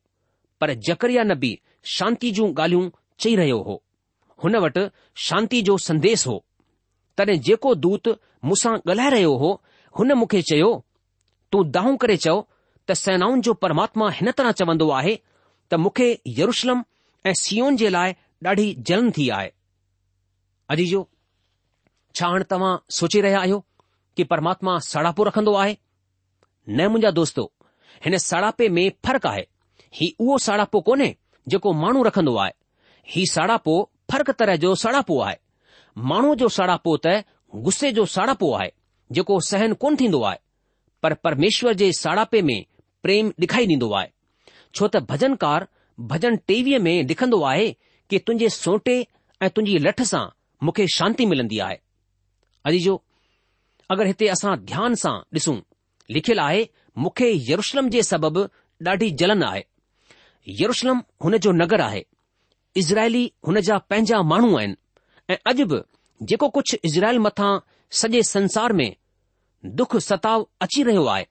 पर 0.61 0.73
जकरिया 0.89 1.23
नबी 1.33 1.53
शांती 1.97 2.31
जूं 2.39 2.49
ॻाल्हियूं 2.61 2.89
चई 3.21 3.35
रहियो 3.37 3.59
हो 3.69 3.83
हुन 4.45 4.57
वटि 4.65 4.83
शांती 5.27 5.61
जो 5.69 5.77
संदेस 5.89 6.27
हो 6.27 6.37
तॾहिं 7.19 7.39
जेको 7.49 7.75
दूत 7.87 8.09
मूंसां 8.49 8.75
ॻाल्हाए 8.91 9.11
रहियो 9.15 9.35
हो 9.43 9.49
हुन 9.99 10.13
मूंखे 10.21 10.43
चयो 10.51 10.69
तूं 11.53 11.63
दाहूं 11.77 11.97
करे 12.05 12.17
चओ 12.25 12.37
त 12.89 12.93
सेनाउनि 13.03 13.41
जो 13.49 13.55
परमात्मा 13.65 14.11
हिन 14.19 14.31
तरह 14.41 14.53
चवंदो 14.61 14.89
आहे 15.01 15.15
त 15.71 15.81
मूंखे 15.85 16.07
यरुशलम 16.39 16.85
ऐं 17.31 17.35
सीओन 17.43 17.77
जे 17.83 17.89
लाइ 17.97 18.15
ॾाढी 18.47 18.67
जलन 18.91 19.11
थी 19.19 19.29
आहे 19.39 19.51
अजीजो 20.75 21.01
छा 22.17 22.29
हाणे 22.29 22.45
तव्हां 22.55 22.75
सोचे 22.99 23.21
रहिया 23.27 23.41
आहियो 23.41 23.59
कि 24.17 24.25
परमात्मा 24.35 24.79
सड़ापो 24.93 25.25
रखंदो 25.31 25.53
आहे 25.65 25.73
न 25.73 26.87
मुंहिंजा 26.93 27.11
दोस्तो 27.21 27.45
हिन 28.05 28.17
सड़ापे 28.29 28.69
में 28.79 28.85
फ़र्क़ु 29.07 29.29
आहे 29.33 29.45
हीउ 30.01 30.25
उहो 30.29 30.39
सड़ापो 30.49 30.81
कोन्हे 30.91 31.09
जेको 31.53 31.73
माण्हू 31.83 32.03
रखंदो 32.11 32.35
आहे 32.45 32.53
हीउ 33.15 33.27
साड़ापो 33.33 33.75
फर्क 34.13 34.31
तरह 34.41 34.57
जो 34.65 34.75
सेड़ापो 34.83 35.21
आहे 35.23 35.37
माण्हूअ 36.11 36.35
जो 36.41 36.49
सड़ापो 36.57 36.97
त 37.07 37.13
गुस्से 37.67 37.91
जो 37.99 38.05
साड़ापो 38.15 38.53
आहे 38.55 38.71
जेको 39.19 39.39
सहन 39.49 39.73
कोन 39.85 39.97
थींदो 40.01 40.23
आहे 40.31 40.39
पर 41.03 41.15
परमेश्वर 41.27 41.75
जे 41.83 41.93
साड़ापे 41.99 42.43
में 42.49 42.59
प्रेम 43.03 43.31
डे॒खारी 43.41 43.67
ॾींदो 43.73 43.91
आहे 44.01 44.11
छो 44.75 44.89
त 44.89 44.97
भजन 45.13 45.35
कार 45.45 45.67
भॼन 46.11 46.37
टेवीअ 46.51 46.79
में 46.89 46.95
लिखन्दो 47.07 47.41
आहे 47.51 47.69
कि 48.11 48.19
तुंहिंजे 48.27 48.49
सोटे 48.59 48.97
ऐं 49.43 49.51
तुंहिंजी 49.57 49.79
लठ 49.87 50.03
सां 50.13 50.25
मूंखे 50.65 50.87
शांती 50.97 51.27
मिलन्दी 51.33 51.59
आहे 51.67 51.79
अजीजो 52.67 52.95
अगरि 53.95 54.07
हिते 54.13 54.29
असां 54.37 54.55
ध्यान 54.73 54.95
सां 55.05 55.15
ॾिसूं 55.39 55.57
लिखियलु 56.17 56.43
आहे 56.43 56.69
मूंखे 57.05 57.33
यरुशलम 57.51 57.89
जे 57.97 58.03
सबबु 58.13 58.47
ॾाढी 58.91 59.11
जलन 59.23 59.43
आहे 59.51 59.65
यरुशलम 60.63 61.03
हुन 61.25 61.37
जो 61.49 61.53
नगर 61.63 61.81
आहे 61.89 62.05
इज़राइली 62.79 63.23
हुन 63.47 63.61
जा 63.67 63.77
पंहिंजा 63.91 64.21
माण्हू 64.33 64.51
आहिनि 64.59 64.77
ऐं 65.33 65.37
अॼु 65.53 65.65
बि 65.71 65.79
जेको 66.31 66.49
कुझु 66.57 66.77
इज़राइल 66.89 67.19
मथां 67.27 67.51
सॼे 68.01 68.21
संसार 68.29 68.73
में 68.81 68.91
दुख 69.81 69.97
सताव 70.09 70.47
अची 70.67 70.83
रहियो 70.89 71.05
आहे 71.15 71.25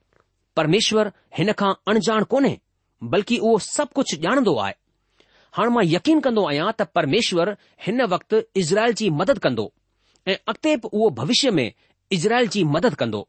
परमेश्वर 0.60 1.10
हिन 1.38 1.52
खां 1.60 1.72
अणजाण 1.92 2.24
कोन्हे 2.34 2.54
बल्कि 3.14 3.38
उहो 3.46 3.58
सभु 3.68 3.94
कुझु 4.00 4.16
ॼाणंदो 4.26 4.54
आहे 4.64 4.74
हाणे 5.58 5.70
मां 5.76 5.84
यकीन 5.92 6.20
कंदो 6.26 6.44
आहियां 6.50 6.68
त 6.80 6.86
परमेश्वर 6.98 7.50
हिन 7.86 8.02
वक़्तु 8.14 8.40
इज़राइल 8.62 8.92
जी 9.00 9.08
मदद 9.20 9.38
कंदो 9.46 9.66
ऐं 10.32 10.36
अॻिते 10.52 10.74
बि 10.82 10.88
उहो 10.96 11.08
भविष्य 11.20 11.50
में 11.60 11.66
इज़राइल 12.16 12.48
जी 12.56 12.64
मदद 12.76 12.94
कंदो 13.04 13.22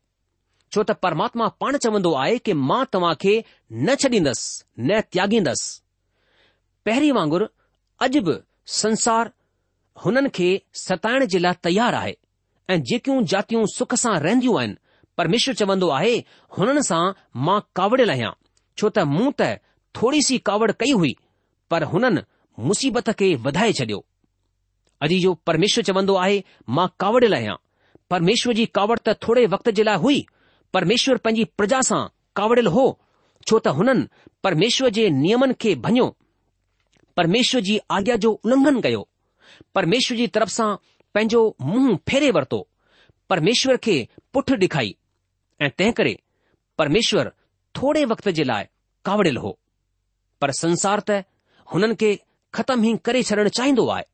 छो 0.74 0.84
त 0.90 0.98
परमात्मा 1.08 1.48
पाण 1.64 1.78
चवंदो 1.88 2.12
आहे 2.24 2.38
कि 2.48 2.54
मां 2.72 2.84
तव्हां 2.98 3.14
खे 3.24 3.38
न 3.88 3.96
छॾींदसि 4.04 4.90
न 4.92 5.00
त्यागींदसि 5.16 5.70
पहिरीं 6.90 7.12
वांगुरु 7.20 7.46
अॼु 8.06 8.22
बि 8.26 8.34
संसार 8.74 9.30
हुननि 10.06 10.30
खे 10.36 10.50
सताइण 10.82 11.26
जे 11.32 11.40
लाइ 11.40 11.54
तयारु 11.64 11.98
आहे 11.98 12.14
ऐं 12.74 12.82
जेकियूं 12.90 13.24
जातियूं 13.32 13.66
सुख 13.76 13.94
सां 14.04 14.14
रहंदियूं 14.26 14.60
आहिनि 14.60 14.76
परमेश्वर 15.18 15.54
चवंदो 15.62 15.90
आहे 15.98 16.14
हुननि 16.58 16.84
सां 16.90 17.02
मां 17.48 17.60
कावड़ियल 17.78 18.12
आहियां 18.12 18.32
छो 18.78 18.90
त 18.98 19.04
मूं 19.16 19.32
त 19.42 19.50
थोरी 20.02 20.22
सी 20.28 20.38
कावड़ 20.50 20.72
कई 20.84 20.92
हुई 21.02 21.16
पर 21.72 21.84
हुननि 21.94 22.24
मुसीबत 22.70 23.10
खे 23.22 23.34
वधाए 23.48 23.74
छडि॒यो 23.80 24.00
अॼु 25.10 25.20
जो 25.26 25.34
परमेश्वर 25.50 25.84
चवंदो 25.90 26.16
आहे 26.28 26.42
मां 26.80 26.88
कावड़ियल 27.04 27.36
आहियां 27.42 27.56
परमेश्वर 28.14 28.54
जी 28.62 28.66
कावड़ 28.80 29.00
त 29.00 29.16
थोरे 29.28 29.46
वक़्त 29.58 29.70
जे 29.82 29.84
लाइ 29.90 30.02
हुई 30.06 30.26
परमेश्वर 30.78 31.18
पंहिंजी 31.28 31.44
प्रजा 31.62 31.82
सां 31.92 32.02
कावड़ियल 32.42 32.68
हो 32.78 32.88
छो 33.48 33.60
त 33.60 33.76
हुननि 33.82 34.08
परमेश्वर 34.44 34.98
जे 35.02 35.10
नियमनि 35.20 35.54
खे 35.64 35.76
भञियो 35.88 36.08
પરમેશ્વજી 37.20 37.80
આગ્યા 37.96 38.22
જો 38.24 38.30
ઉનંગન 38.52 38.78
ગયો 38.86 39.04
પરમેશ્વજી 39.76 40.32
તરફ 40.36 40.52
સા 40.58 40.74
પેજો 41.16 41.40
મુહ 41.72 41.88
ફેરે 42.08 42.30
વર્તો 42.36 42.60
પરમેશ્વર 43.30 43.76
કે 43.86 43.96
પુઠ 44.34 44.54
દેખાઈ 44.64 44.94
એતે 45.68 45.88
કરે 45.98 46.14
પરમેશ્વર 46.80 47.28
થોડે 47.76 48.04
વક્ત 48.12 48.28
જલાય 48.40 48.72
કાવડેલ 49.08 49.38
હો 49.44 49.52
પર 50.40 50.52
સંસાર 50.60 51.00
તે 51.10 51.18
હનન 51.72 51.94
કે 52.02 52.10
ખતમ 52.56 52.80
હી 52.88 52.96
કરી 53.08 53.28
છરણ 53.30 53.52
ચાહીndo 53.58 53.84
આય 53.98 54.10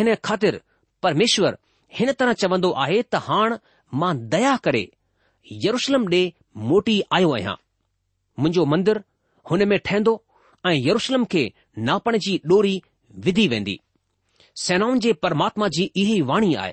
એને 0.00 0.12
ખાતર 0.28 0.54
પરમેશ્વર 1.02 1.54
હન 1.96 2.10
તરહ 2.18 2.32
ચવndo 2.40 2.68
આહે 2.84 2.98
ત 3.12 3.22
હાણ 3.28 3.52
માં 4.00 4.16
દયા 4.34 4.58
કરે 4.66 4.82
યરુશલમ 5.66 6.04
દે 6.16 6.22
મોટી 6.68 7.00
આયોયા 7.14 7.60
મજો 8.42 8.62
મંદિર 8.72 8.98
હને 9.48 9.64
મે 9.70 9.78
ઠેંદો 9.86 10.14
ऐं 10.66 10.72
यरुशलम 10.74 11.24
खे 11.30 11.50
नापण 11.86 12.16
जी 12.24 12.40
डोरी 12.46 12.80
विधी 13.24 13.46
वेंदी 13.48 13.78
सेनाउनि 14.64 15.00
जे 15.06 15.12
परमात्मा 15.22 15.68
जी 15.76 15.84
इहा 15.84 16.14
ई 16.14 16.20
वाणी 16.28 16.54
आहे 16.54 16.72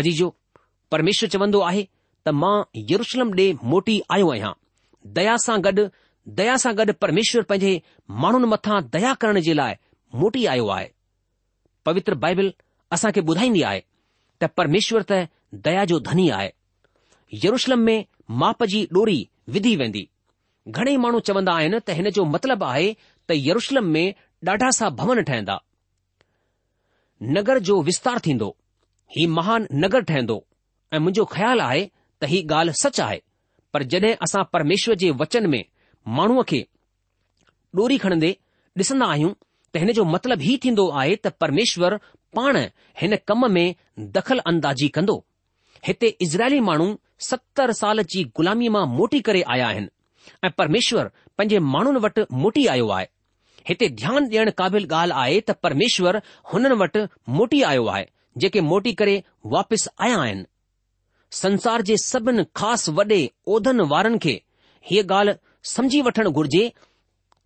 अजीजो 0.00 0.34
परमेश्वर 0.90 1.28
चवंदो 1.28 1.60
आहे 1.68 1.82
त 2.26 2.28
मां 2.42 2.54
यरुशलम 2.90 3.30
ॾे 3.38 3.46
मोटी 3.72 3.96
आयो 4.14 4.28
आहियां 4.32 4.52
दया 5.18 5.36
सां 5.44 5.56
गॾु 5.66 5.86
दया 6.40 6.56
सां 6.64 6.72
गॾु 6.80 6.92
परमेश्वर 7.04 7.42
पंहिंजे 7.50 7.72
माण्हुनि 8.24 8.48
मथां 8.54 8.80
दया 8.96 9.12
करण 9.24 9.40
जे 9.48 9.54
लाइ 9.62 9.74
मोटी 10.22 10.44
आयो 10.54 10.66
आहे 10.76 10.88
पवित्र 11.90 12.14
बाइबल 12.26 12.52
असां 12.96 13.10
खे 13.14 13.20
ॿुधाईंदी 13.30 13.62
आहे 13.70 13.80
त 14.40 14.50
परमेश्वर 14.60 15.02
त 15.12 15.22
दया 15.68 15.84
जो 15.94 15.98
धनी 16.10 16.28
आहे 16.40 16.50
यरुशलम 17.46 17.80
में 17.90 18.04
माप 18.44 18.64
जी 18.74 18.86
डोरी 18.98 19.18
विधी 19.54 19.76
वेंदी 19.84 20.06
घणेई 20.68 20.96
माण्हू 21.02 21.20
चवंदा 21.26 21.52
आहिनि 21.56 21.76
त 21.88 21.94
हिन 21.96 22.08
जो 22.14 22.24
मतिलबु 22.34 22.64
आहे 22.64 22.92
त 23.28 23.32
यरुशलम 23.48 23.88
में 23.96 24.06
ॾाढा 24.46 24.70
सा 24.78 24.88
भवन 25.00 25.20
ठहंदा 25.28 25.56
नगर 27.36 27.58
जो 27.68 27.80
विस्तार 27.82 28.18
थींदो 28.24 28.48
ही 29.16 29.26
महान 29.36 29.66
नगर 29.84 30.02
ठहंदो 30.10 30.36
ऐं 30.94 30.98
मुंहिंजो 31.04 31.24
ख़्यालु 31.34 31.62
आहे 31.66 31.84
त 32.22 32.30
ही 32.32 32.40
ॻाल्हि 32.50 32.74
सच 32.82 33.00
आहे 33.06 33.18
पर 33.72 33.82
जॾहिं 33.92 34.12
असां 34.26 34.42
परमेश्वर 34.52 34.94
जे 35.02 35.10
वचन 35.20 35.46
में 35.52 35.62
माण्हूअ 36.18 36.42
खे 36.48 36.60
डोरी 37.80 37.98
खणंदे 38.04 38.30
ॾिसंदा 38.82 39.06
आहियूं 39.12 39.32
त 39.74 39.82
हिन 39.82 39.92
जो 39.98 40.04
मतिलबु 40.14 40.42
हीउ 40.48 40.58
थींदो 40.64 40.88
आहे 41.00 41.14
त 41.24 41.32
परमेश्वर 41.40 41.96
पाण 42.36 42.56
हिन 43.00 43.16
कम 43.28 43.50
में 43.56 43.66
दख़ल 44.18 44.38
अंदाजी 44.52 44.88
कंदो 44.98 45.16
हिते 45.86 46.14
इज़राइली 46.26 46.60
माण्हू 46.70 46.88
सतरि 47.32 47.74
साल 47.82 48.02
जी 48.14 48.24
गु़लामीअ 48.38 48.72
मां 48.76 48.86
मोटी 48.98 49.20
करे 49.30 49.42
आया 49.56 49.66
आहिनि 49.68 49.88
ऐं 50.44 50.50
परमेश्वर 50.58 51.10
पंहिंजे 51.38 51.58
माण्हुनि 51.74 51.98
वटि 52.04 52.22
मोटी 52.42 52.66
आयो 52.74 52.88
आहे 52.96 53.06
हिते 53.68 53.88
ध्यानु 54.00 54.20
ॾियण 54.30 54.50
क़ाबिल 54.58 54.84
ॻाल्हि 54.90 55.18
आहे 55.22 55.40
त 55.48 55.56
परमेश्वर 55.64 56.16
हुननि 56.52 56.74
वटि 56.82 57.00
मोटी 57.38 57.62
आयो 57.70 57.86
आहे 57.94 58.04
जेके 58.42 58.60
मोटी 58.70 58.92
करे 59.00 59.16
वापसि 59.54 59.88
आया 60.06 60.18
आहिनि 60.24 60.44
संसार 61.42 61.82
जे 61.88 61.96
सभिनि 62.02 62.44
ख़ासि 62.56 62.92
वॾे 62.98 63.20
उहिदनि 63.52 63.86
वारनि 63.92 64.18
खे 64.24 64.34
हीअ 64.90 65.04
ॻाल्हि 65.14 65.34
समझी 65.74 66.00
वठणु 66.08 66.30
घुर्जे 66.40 66.64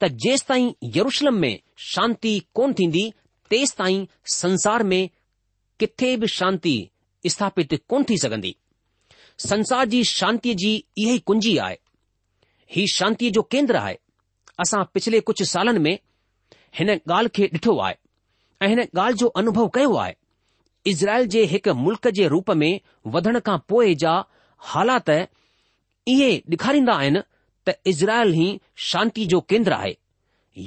त 0.03 0.09
जेसि 0.25 0.45
ताईं 0.49 0.71
यरुशलम 0.97 1.37
में 1.45 1.59
शांती 1.93 2.33
कोन 2.57 2.73
थींदी 2.79 3.05
तेसि 3.51 3.75
ताईं 3.79 4.05
संसार 4.35 4.83
में 4.91 5.03
किथे 5.81 6.17
बि 6.23 6.27
शांती 6.39 6.77
स्थापित 7.35 7.75
कोन 7.91 8.03
थी 8.11 8.17
सघंदी 8.25 8.55
संसार 9.49 9.85
जी 9.93 10.03
शांतीअ 10.13 10.55
जी 10.63 10.73
इहा 10.99 11.13
ई 11.15 11.19
कुंजी 11.31 11.57
आहे 11.67 11.77
ही 12.75 12.85
शांती 12.93 13.31
जो 13.37 13.43
केंद्र 13.51 13.77
आहे 13.77 13.95
असां 14.63 14.83
पिछले 14.95 15.21
कुझु 15.29 15.45
सालनि 15.53 15.79
में 15.87 15.97
हिन 16.79 16.91
ॻाल्हि 16.95 17.29
खे 17.35 17.47
ॾिठो 17.53 17.77
आहे 17.85 17.95
ऐं 18.65 18.69
हिन 18.69 18.81
ॻाल्हि 18.81 19.17
जो 19.23 19.29
अनुभव 19.41 19.69
कयो 19.75 19.95
आहे 20.03 20.13
इज़राइल 20.91 21.27
जे 21.35 21.43
हिकु 21.53 21.75
मुल्क़ 21.85 22.09
जे 22.19 22.29
रूप 22.35 22.51
में 22.63 22.73
वधण 23.15 23.39
खां 23.47 23.57
पोइ 23.69 23.95
जा 24.03 24.13
हालात 24.75 25.11
इहे 26.13 26.31
डिखारींदा 26.55 26.95
आहिनि 27.03 27.21
त 27.69 27.75
इज़राइल 27.93 28.33
ही 28.35 28.47
शांती 28.91 29.25
जो 29.35 29.41
केंद्र 29.53 29.73
आहे 29.79 29.95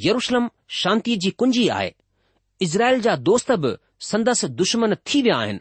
यरुशलम 0.07 0.47
शांती 0.81 1.15
जी 1.23 1.29
कुंजी 1.41 1.67
आहे 1.77 1.91
इज़राइल 2.65 3.01
जा 3.07 3.15
दोस्त 3.29 3.51
बि 3.63 3.75
संदसि 4.11 4.47
दुश्मन 4.63 4.93
थी 5.07 5.21
विया 5.21 5.37
आहिनि 5.37 5.59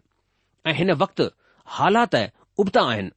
ऐं 0.71 0.75
हिन 0.81 0.91
वक़्ति 1.05 1.29
हालात 1.79 2.15
उबता 2.65 2.83
आहिनि 2.93 3.11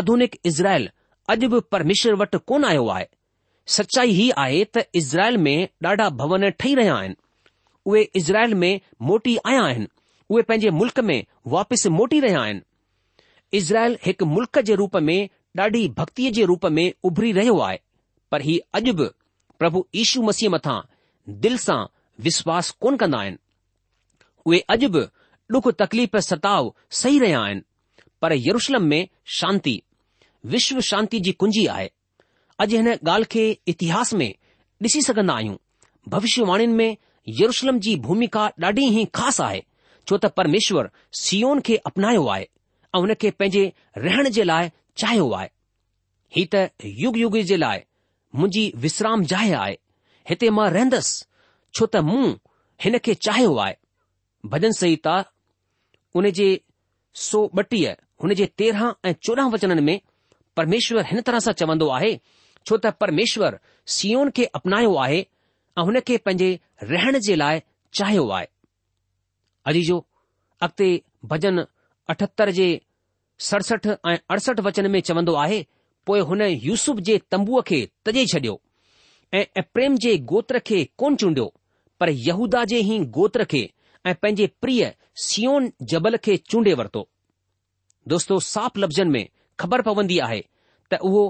आधुनिक 0.00 0.36
इज़राइल 0.52 0.88
अॼु 1.30 1.48
बि 1.48 1.58
परमिशर 1.72 2.14
वटि 2.20 2.38
कोन 2.48 2.64
आयो 2.64 2.86
आहे 2.92 3.04
सचाई 3.76 4.10
हीअ 4.18 4.32
आहे 4.44 4.62
त 4.76 4.82
इज़राइल 5.00 5.36
में 5.38 5.68
ॾाढा 5.86 6.08
भवन 6.20 6.48
ठही 6.60 6.74
रहिया 6.74 6.94
आहिनि 6.94 7.14
उहे 7.90 8.00
इज़राइल 8.20 8.54
में 8.62 8.72
मोटी 9.10 9.36
आया 9.50 9.60
आहिनि 9.64 9.86
उहे 10.30 10.42
पंहिंजे 10.48 10.70
मुल्क़ 10.78 11.00
में 11.10 11.20
वापसि 11.54 11.88
मोटी 11.98 12.20
रहिया 12.24 12.40
आहिनि 12.40 13.56
इज़राइल 13.58 13.96
हिकु 14.06 14.26
मुल्क़ 14.32 14.60
जे 14.70 14.74
रूप 14.82 14.96
में 15.08 15.28
ॾाढी 15.58 15.86
भक्तीअ 16.00 16.30
जे 16.40 16.44
रूप 16.52 16.66
में 16.78 16.84
उभरी 17.10 17.32
रहियो 17.38 17.58
आहे 17.68 17.78
पर 18.32 18.40
हीउ 18.48 18.60
अॼु 18.80 18.94
बि 19.02 19.06
प्रभु 19.58 19.84
यीशू 19.94 20.22
मसीह 20.30 20.50
मथां 20.56 20.80
दिलि 21.46 21.58
सां 21.66 21.78
विश्वास 22.28 22.70
कोन 22.84 22.96
कंदा 23.04 23.18
आहिनि 23.20 23.38
उहे 24.46 24.60
अॼु 24.76 24.88
बि 24.98 25.04
ॾुख 25.58 25.68
तकलीफ़ 25.84 26.16
सताव 26.30 26.72
सही 27.02 27.18
रहिया 27.26 27.40
आहिनि 27.44 28.04
पर 28.22 28.32
यरुशलम 28.48 28.82
में 28.94 29.02
शांती 29.38 29.80
विश्व 30.46 30.80
शांति 30.88 31.18
जी 31.20 31.32
कुंजी 31.40 31.64
आहे 31.72 31.88
अॼु 32.60 32.76
हिन 32.76 32.88
ॻाल्हि 32.94 33.24
खे 33.32 33.42
इतिहास 33.70 34.12
में 34.20 34.32
ॾिसी 34.84 35.00
सघंदा 35.02 35.34
आहियूं 35.34 35.56
भविष्यवाणीनि 36.12 36.72
में 36.72 36.96
यरुशलम 37.40 37.78
जी 37.86 37.94
भूमिका 38.06 38.48
ॾाढी 38.64 38.86
ई 39.00 39.04
ख़ासि 39.14 39.42
आहे 39.42 39.60
छो 40.08 40.16
त 40.18 40.26
परमेश्वर 40.36 40.88
सीओन 41.22 41.60
खे 41.66 41.76
अपनायो 41.86 42.24
आहे 42.34 42.44
ऐं 42.94 43.00
हुन 43.00 43.12
खे 43.20 43.30
पंहिंजे 43.40 43.70
रहण 43.96 44.28
जे 44.38 44.44
लाइ 44.44 44.68
चाहियो 45.02 45.28
आहे 45.38 45.48
ही 46.36 46.44
त 46.54 46.66
युग 47.04 47.18
युग 47.18 47.36
जे 47.50 47.56
लाइ 47.56 47.80
मुंहिंजी 48.34 48.70
विश्राम 48.82 49.24
जाइ 49.32 49.50
आहे 49.62 49.76
हिते 50.28 50.50
मां 50.56 50.70
रहंदसि 50.76 51.24
छो 51.74 51.86
त 51.86 52.02
मूं 52.10 52.32
हिन 52.84 52.98
खे 53.04 53.14
चाहियो 53.26 53.54
आहे 53.66 53.74
भजन 54.54 54.72
संहिता 54.80 55.16
उन 56.16 56.30
जे 56.40 56.48
सौ 57.28 57.48
ॿटीह 57.58 57.94
हुन 58.22 58.34
जे 58.40 58.46
तेरहं 58.58 58.92
ऐं 59.08 59.12
चोॾहं 59.26 59.50
वचननि 59.52 59.80
में 59.90 59.98
परमेश्वर 60.60 61.04
हिन 61.10 61.20
तरह 61.26 61.38
सां 61.40 61.52
चवंदो 61.58 61.86
आहे 61.98 62.10
छो 62.66 62.76
त 62.76 62.86
परमेश्वर 63.02 63.54
सीओन 63.96 64.30
खे 64.38 64.44
अपनायो 64.58 64.94
आहे 65.04 65.20
ऐं 65.20 65.84
हुन 65.90 65.98
खे 66.08 66.16
पंहिंजे 66.28 66.48
रहण 66.90 67.18
जे 67.26 67.36
लाइ 67.42 67.60
चाहियो 68.00 68.24
आहे 68.38 68.46
अजीजो 69.72 69.96
अॻिते 70.66 70.88
भजन 71.30 71.62
अठहतरि 72.14 72.52
जे 72.60 72.66
सड़सठ 73.48 73.86
ऐं 73.90 74.16
अड़सठ 74.30 74.60
वचन 74.68 74.90
में 74.96 75.00
चवंदो 75.10 75.34
आहे 75.44 75.64
पोइ 76.06 76.20
हुन 76.32 76.42
यूसुफ 76.68 77.00
जे 77.08 77.16
तंबूअ 77.34 77.62
खे 77.72 77.80
तजे 78.08 78.26
छडि॒यो 78.34 78.60
ऐं 79.40 79.62
प्रेम 79.74 79.96
जे 80.06 80.16
गोत्र 80.34 80.58
खे 80.70 80.84
कोन 81.04 81.16
चूंडियो 81.24 81.52
पर 82.00 82.10
यहूदा 82.28 82.64
जे 82.74 82.82
ई 82.84 83.02
गोत्र 83.20 83.44
खे 83.56 83.64
ऐं 84.06 84.14
पंहिंजे 84.22 84.50
प्रिय 84.66 84.84
सियो 85.28 85.58
जबल 85.94 86.16
खे 86.28 86.36
चूंडे 86.52 86.74
वरितो 86.84 87.06
दोस्तो 88.14 88.40
साफ़ 88.52 88.78
लफ़्ज़नि 88.84 89.10
में 89.18 89.26
ख़बर 89.60 89.80
पवंदी 89.88 90.18
आहे 90.26 90.40
त 90.92 90.98
उहो 91.08 91.22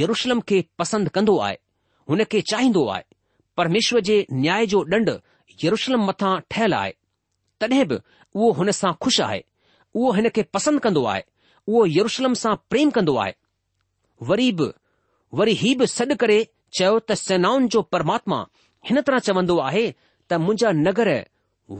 यरुशलम 0.00 0.40
खे 0.50 0.58
पसंदि 0.80 1.10
कंदो 1.16 1.36
आहे 1.46 1.56
हुन 2.10 2.22
खे 2.32 2.40
चाहींदो 2.50 2.84
आहे 2.94 3.02
परमेश्वर 3.60 4.00
जे 4.08 4.16
न्याय 4.42 4.66
जो 4.72 4.80
ॾंड 4.96 5.10
यरुशलम 5.64 6.04
मथां 6.08 6.32
ठहियलु 6.50 6.74
आहे 6.80 6.92
तॾहिं 7.60 7.86
बि 7.90 7.96
उहो 8.34 8.50
हुन 8.58 8.70
सां 8.80 8.92
खु़शि 9.04 9.22
आहे 9.28 9.40
उहो 9.98 10.10
हिन 10.18 10.28
खे 10.38 10.42
पसंदि 10.56 10.78
कंदो 10.86 11.04
आहे 11.12 11.22
उहो 11.68 11.84
यरुशलम 11.98 12.34
सां 12.42 12.54
प्रेम 12.70 12.90
कंदो 12.98 13.14
आहे 13.24 13.32
वरी 14.30 14.50
बि 14.60 14.68
वरी 15.40 15.52
ही 15.62 15.74
बि 15.80 15.86
सॾु 15.96 16.16
करे 16.24 16.38
चयो 16.78 16.98
त 17.06 17.12
सेनाउनि 17.26 17.68
जो 17.74 17.82
परमात्मा 17.94 18.38
हिन 18.90 19.00
तरह 19.06 19.18
चवंदो 19.28 19.56
आहे 19.68 19.86
त 20.28 20.40
मुंहिंजा 20.46 20.70
नगर 20.86 21.10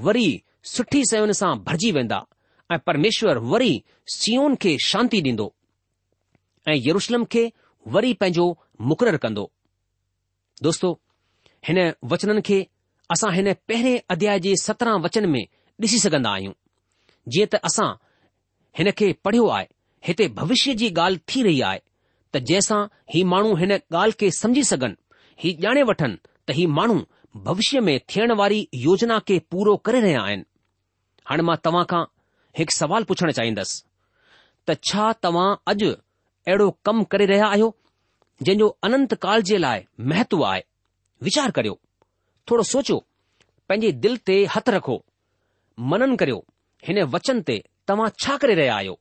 वरी 0.07 0.29
सुठी 0.75 1.03
सयुनि 1.13 1.35
सां 1.43 1.53
भरिजी 1.69 1.91
वेंदा 1.99 2.23
ऐं 2.75 2.79
परमेश्वर 2.91 3.39
वरी 3.55 3.73
सीउन 4.21 4.55
खे 4.63 4.77
शांती 4.91 5.21
ॾींदो 5.31 5.49
ऐं 6.69 6.75
यरुशलम 6.87 7.25
खे 7.33 7.43
वरी 7.95 8.13
पंहिंजो 8.21 8.47
मुक़ररु 8.91 9.19
कंदो 9.25 9.51
दोस्तो 10.63 10.89
हिन 11.69 11.79
वचननि 12.13 12.41
खे 12.49 12.59
असां 13.15 13.33
हिन 13.35 13.53
पहिरें 13.69 14.01
अध्याय 14.15 14.41
जे 14.47 14.55
सत्रहं 14.67 15.03
वचन 15.05 15.29
में 15.35 15.45
ॾिसी 15.83 15.99
सघंदा 16.05 16.31
आहियूं 16.37 16.53
जीअं 17.33 17.47
त 17.53 17.63
असां 17.69 17.89
हिन 18.79 18.91
खे 18.99 19.13
पढ़ियो 19.25 19.47
आहे 19.57 19.67
हिते 20.07 20.29
भविष्य 20.39 20.75
जी 20.81 20.89
ॻाल्हि 21.03 21.21
थी 21.29 21.43
रही 21.49 21.61
आहे 21.71 21.79
त 22.35 22.43
जंहिंसां 22.51 22.81
ही 23.15 23.23
माण्हू 23.33 23.55
हिन 23.63 23.73
ॻाल्हि 23.77 24.13
खे 24.21 24.31
समझी 24.39 24.63
सघनि 24.69 24.95
ही 25.43 25.51
ॼाणे 25.67 25.83
वठनि 25.91 26.17
त 26.49 26.57
ही 26.59 26.65
माण्हू 26.79 26.99
भविष्य 27.49 27.81
में 27.89 27.97
थियण 28.09 28.33
वारी 28.41 28.61
योजना 28.87 29.19
खे 29.29 29.39
पूरो 29.51 29.77
करे 29.87 30.01
रहिया 30.07 30.23
आहिनि 30.27 30.45
हाणे 31.29 31.43
मां 31.51 31.57
तव्हां 31.65 31.85
खां 31.91 32.03
हिकु 32.59 32.77
सवाल 32.81 33.03
पुछणु 33.11 33.33
चाहींदसि 33.41 33.79
त 34.69 34.77
छा 34.91 35.05
तव्हां 35.23 35.49
अॼु 35.73 35.91
अहिड़ो 36.49 36.71
कमु 36.87 37.05
करे 37.13 37.25
रहिया 37.27 37.47
आहियो 37.53 37.69
जंहिंजो 38.43 38.67
अनंत 38.87 39.15
काल 39.25 39.43
जे 39.49 39.57
लाइ 39.59 39.85
महत्व 40.11 40.45
आहे 40.49 40.63
वीचार 41.27 41.51
करियो 41.57 41.79
थोरो 42.51 42.63
सोचियो 42.73 42.99
पंहिंजे 43.69 43.91
दिल 44.05 44.17
ते 44.29 44.37
हथु 44.57 44.73
रखो 44.75 44.97
मनन 45.93 46.15
करियो 46.23 46.45
हिन 46.89 47.03
वचन 47.15 47.41
ते 47.49 47.57
तव्हां 47.91 48.09
छा 48.25 48.37
करे 48.45 48.55
रहिया 48.61 48.77
आहियो 48.77 48.97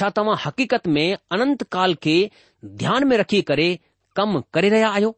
छा 0.00 0.10
तव्हां 0.18 0.36
हकीक़त 0.44 0.86
में 0.96 1.06
अनंत 1.38 1.62
काल 1.76 1.94
खे 2.06 2.16
ध्यान 2.82 3.06
में 3.12 3.16
रखी 3.22 3.40
करे 3.52 3.68
कमु 4.20 4.42
करे 4.56 4.68
रहिया 4.76 4.90
आहियो 4.98 5.14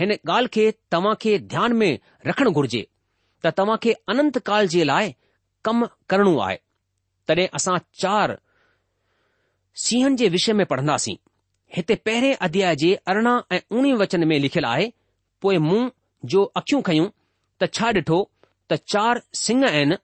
हिन 0.00 0.12
ॻाल्हि 0.14 0.48
खे 0.56 0.70
तव्हां 0.94 1.14
खे 1.26 1.38
ध्यान 1.54 1.72
में 1.82 1.92
रखणु 2.26 2.50
घुर्जे 2.60 2.86
त 3.44 3.52
तव्हां 3.60 3.76
खे 3.84 3.92
अनंत 4.14 4.38
काल 4.50 4.68
जे 4.76 4.84
लाइ 4.92 5.14
कमु 5.68 5.86
करणो 6.10 6.36
आहे 6.48 6.56
तॾहिं 7.28 7.46
असां 7.60 7.76
चारि 8.04 8.36
सिंहनि 9.86 10.16
जे 10.20 10.28
विषय 10.28 10.52
में 10.52 10.64
पढ़ंदासीं 10.70 11.16
हिते 11.76 11.94
पहिरें 12.06 12.34
अध्याय 12.46 12.76
जे 12.80 12.92
अरिड़हं 13.08 13.38
ऐं 13.56 13.60
उणिवीह 13.76 13.96
वचन 14.00 14.26
में 14.28 14.38
लिखियलु 14.38 14.68
आहे 14.68 14.90
पोइ 15.42 15.58
मूं 15.66 15.78
जो 16.32 16.42
अख़ियूं 16.60 16.80
खयूं 16.88 17.06
त 17.62 17.66
छा 17.74 17.88
ॾिठो 17.98 18.18
त 18.70 18.76
चार 18.92 19.20
सिंह 19.44 19.64
आहिनि 19.68 19.96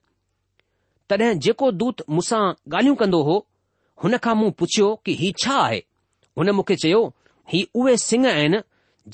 तॾहिं 1.09 1.31
जेको 1.47 1.71
दूत 1.81 2.01
मूंसां 2.09 2.41
ॻाल्हियूं 2.69 2.95
कंदो 3.03 3.21
हो 3.29 3.35
हुन 4.03 4.17
खां 4.23 4.35
मूं 4.39 4.51
पुछियो 4.59 4.93
कि 5.05 5.13
ही 5.21 5.31
छा 5.43 5.55
आहे 5.65 5.81
हुन 6.37 6.49
मूंखे 6.59 6.75
चयो 6.83 7.01
ही 7.53 7.67
उहे 7.75 7.95
सिंह 8.07 8.27
आहिनि 8.31 8.61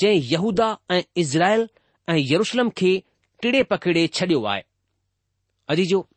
जंहिं 0.03 0.21
यहूदा 0.31 0.69
ऐं 0.91 1.01
इज़राइल 1.25 1.67
ऐं 2.09 2.17
यरुशलम 2.31 2.69
खे 2.81 2.93
टिड़े 3.41 3.63
पकिड़े 3.73 4.07
छडि॒यो 4.07 4.45
आहे 4.53 4.63
अदीजो 5.75 6.07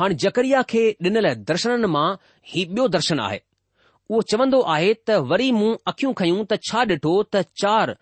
हाणे 0.00 0.14
जकरिया 0.22 0.60
खे 0.70 0.82
ॾिनल 1.04 1.26
दर्शननि 1.48 1.86
मां 1.94 2.08
ही 2.50 2.64
ॿियो 2.68 2.86
दर्शन 2.92 3.20
आहे 3.20 3.38
उहो 4.08 4.20
चवंदो 4.32 4.60
आहे 4.74 4.92
त 5.08 5.16
वरी 5.32 5.50
मूं 5.56 5.72
अख़ियूं 5.92 6.12
खयूं 6.20 6.44
त 6.52 6.56
छा 6.68 6.84
ॾिठो 6.94 7.12
त 7.34 7.42
चार 7.62 7.92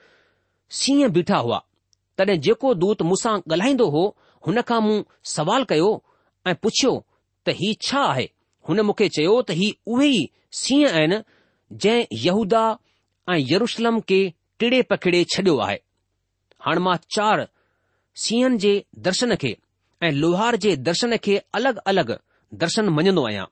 सीह 0.80 1.08
बीठा 1.16 1.38
हुआ 1.46 1.58
तॾहिं 2.20 2.38
जेको 2.46 2.72
दूत 2.82 3.02
मूंसां 3.10 3.34
ॻाल्हाईंदो 3.54 3.88
हो 3.96 4.04
हुन 4.46 4.60
खां 4.70 4.80
मूं 4.86 4.98
सवाल 5.34 5.64
कयो 5.74 5.90
ऐं 6.50 6.54
पुछियो 6.62 6.92
त 7.46 7.56
ही 7.62 7.72
छा 7.90 8.04
आहे 8.14 8.26
हुन 8.68 8.80
मूंखे 8.90 9.08
चयो 9.18 9.34
त 9.50 9.58
ही 9.62 9.70
उहे 9.94 10.08
ई 10.14 10.22
सीह 10.62 10.86
आहिनि 10.96 11.18
जंहिं 11.84 12.18
यहूदा 12.26 12.62
ऐं 13.32 13.40
यरुशलम 13.54 14.00
खे 14.10 14.20
टिड़े 14.60 14.82
पखिड़े 14.92 15.24
छडि॒यो 15.36 15.60
आहे 15.66 15.78
हाणे 16.66 16.86
मां 16.88 16.96
चार 17.18 17.46
सीहनि 18.26 18.66
जे 18.66 18.74
दर्शन 19.10 19.34
खे 19.44 19.56
ऐं 20.02 20.10
लोहार 20.12 20.56
जे 20.64 20.74
दर्शन 20.86 21.16
खे 21.24 21.36
अलॻि 21.54 21.78
अलॻि 21.92 22.14
दर्शन 22.58 22.88
मञंदो 22.96 23.24
आहियां 23.26 23.44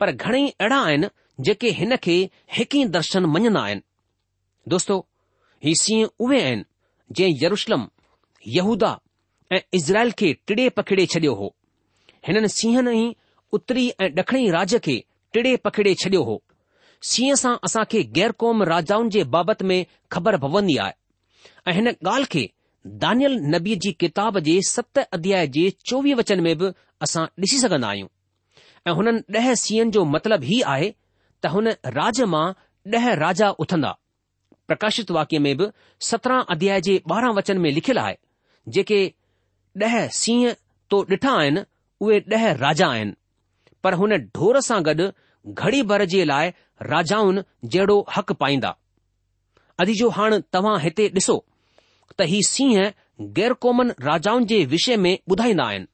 पर 0.00 0.10
घणेई 0.12 0.48
अहिड़ा 0.48 0.76
आहिनि 0.78 1.08
जेके 1.44 1.70
हिन 1.78 1.96
खे 2.04 2.16
हिकु 2.56 2.78
ई 2.78 2.84
दर्शन 2.96 3.26
मञंदा 3.36 3.60
आहिनि 3.66 3.80
दोस्तो 4.74 4.98
ही 5.64 5.74
सीह 5.82 6.04
उहे 6.24 6.42
आहिनि 6.44 6.64
जंहिं 7.12 7.36
यरुशलम 7.42 7.88
यहूदा 8.56 8.90
ऐं 9.52 9.60
इज़राइल 9.78 10.12
खे 10.18 10.32
टिड़े 10.46 10.68
पखिड़े 10.80 11.06
छडि॒यो 11.14 11.34
हो 11.40 11.54
हिननि 12.28 12.48
सिंहनि 12.56 12.94
ई 13.00 13.14
उत्तरी 13.58 13.88
ऐं 14.00 14.10
ड॒खिणी 14.14 14.50
राज्य 14.58 14.78
खे 14.88 15.02
टिड़े 15.32 15.56
पखिड़े 15.68 15.94
छडि॒यो 16.04 16.24
हो 16.30 16.36
सीह 17.12 17.34
सां 17.44 17.54
असां 17.70 17.84
खे 17.90 18.02
गैर 18.18 18.32
क़ौम 18.42 18.62
राजाउनि 18.74 19.10
जे 19.16 19.24
बाबति 19.36 19.64
में 19.70 19.84
ख़बर 20.12 20.38
पवंदी 20.44 20.76
आहे 20.86 21.70
ऐं 21.70 21.74
हिन 21.78 21.88
ॻाल्हि 21.90 22.28
खे 22.32 22.46
दानियल 23.04 23.34
नबी 23.54 23.74
जी 23.84 23.90
किताब 24.02 24.38
जे 24.48 24.54
सत 24.68 24.98
अध्याय 24.98 25.46
जे 25.56 25.68
चोवीह 25.90 26.14
वचन 26.20 26.40
में 26.44 26.54
बि 26.58 26.68
असां 27.06 27.24
ॾिसी 27.44 27.58
सघंदा 27.62 27.88
आहियूं 27.88 28.08
ऐं 28.86 28.92
हुननि 29.00 29.36
ॾह 29.40 29.48
सीअनि 29.62 29.90
जो 29.96 30.04
मतिलबु 30.14 30.46
हीउ 30.50 30.64
आहे 30.74 30.90
त 31.44 31.52
हुन 31.54 31.68
राज 31.98 32.20
मां 32.34 32.46
ॾह 32.98 33.08
राजा 33.24 33.48
उथंदा 33.64 33.92
प्रकाशित 34.68 35.10
वाक्य 35.16 35.38
में 35.48 35.56
बि 35.60 35.66
सत्रहं 36.10 36.44
अध्याय 36.54 36.80
जे 36.88 36.96
ॿारहं 37.12 37.34
वचन 37.40 37.58
में 37.66 37.70
लिखियलु 37.78 38.00
आहे 38.00 38.16
जेके 38.76 39.00
ॾह 39.84 39.96
सीह 40.20 40.52
तो 40.90 41.02
ॾिठा 41.10 41.32
आहिनि 41.40 41.62
उहे 42.00 42.20
ॾह 42.36 42.50
राजा 42.64 42.88
आहिनि 42.96 43.14
पर 43.84 43.94
हुन 44.02 44.16
ढोर 44.36 44.60
सां 44.70 44.80
गॾु 44.88 45.10
घड़ी 45.52 45.82
भर 45.92 46.04
जे 46.14 46.24
लाइ 46.32 46.50
राजाउनि 46.94 47.42
जहिड़ो 47.74 48.00
हक़ 48.16 48.32
पाईंदा 48.42 48.74
अॼु 49.82 49.94
जो 50.02 50.08
हाणे 50.20 50.40
तव्हां 50.52 50.78
हिते 50.86 51.08
ॾिसो 51.20 51.38
त 52.16 52.20
ही 52.30 52.42
सिंह 52.48 52.74
गैर 52.74 53.30
ग़ैरकौमन 53.36 53.92
राजाउनि 54.02 54.46
जे 54.46 54.64
विषय 54.72 54.96
में 55.04 55.16
ॿुधाईंदा 55.30 55.64
आहिनि 55.64 55.86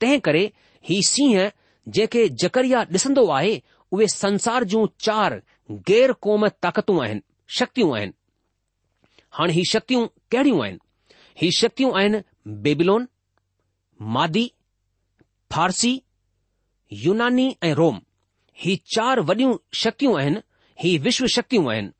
तंहिं 0.00 0.18
करे 0.26 0.44
ही 0.88 1.00
सिंह 1.08 1.50
जेके 1.96 2.28
जकरिया 2.42 2.84
ॾिसंदो 2.94 3.26
आहे 3.38 3.60
उहे 3.92 4.06
संसार 4.14 4.64
जूं 4.72 4.86
चार 5.06 5.40
गैर 5.90 6.12
क़ौम 6.24 6.46
ताक़तूं 6.64 7.00
आहिनि 7.04 7.22
शक्तियूं 7.58 7.96
आहिनि 7.96 8.12
हाणे 9.38 9.52
ही 9.52 9.64
शक्तियूं 9.72 10.06
कहिड़ियूं 10.32 10.62
आहिनि 10.62 10.78
ही 11.42 11.50
शक्तियूं 11.58 11.92
आहिनि 12.00 12.22
बेबिलोन 12.64 13.08
मादी 14.16 14.50
फारसी 15.52 15.94
यूनानी 17.04 17.54
ऐं 17.68 17.72
रोम 17.82 18.00
ही 18.64 18.76
चार 18.94 19.20
वॾियूं 19.30 19.56
शक्तियूं 19.82 20.18
आहिनि 20.20 20.40
ही 20.82 20.96
विश्व 21.08 21.26
शक्तियूं 21.36 21.70
आहिनि 21.72 21.90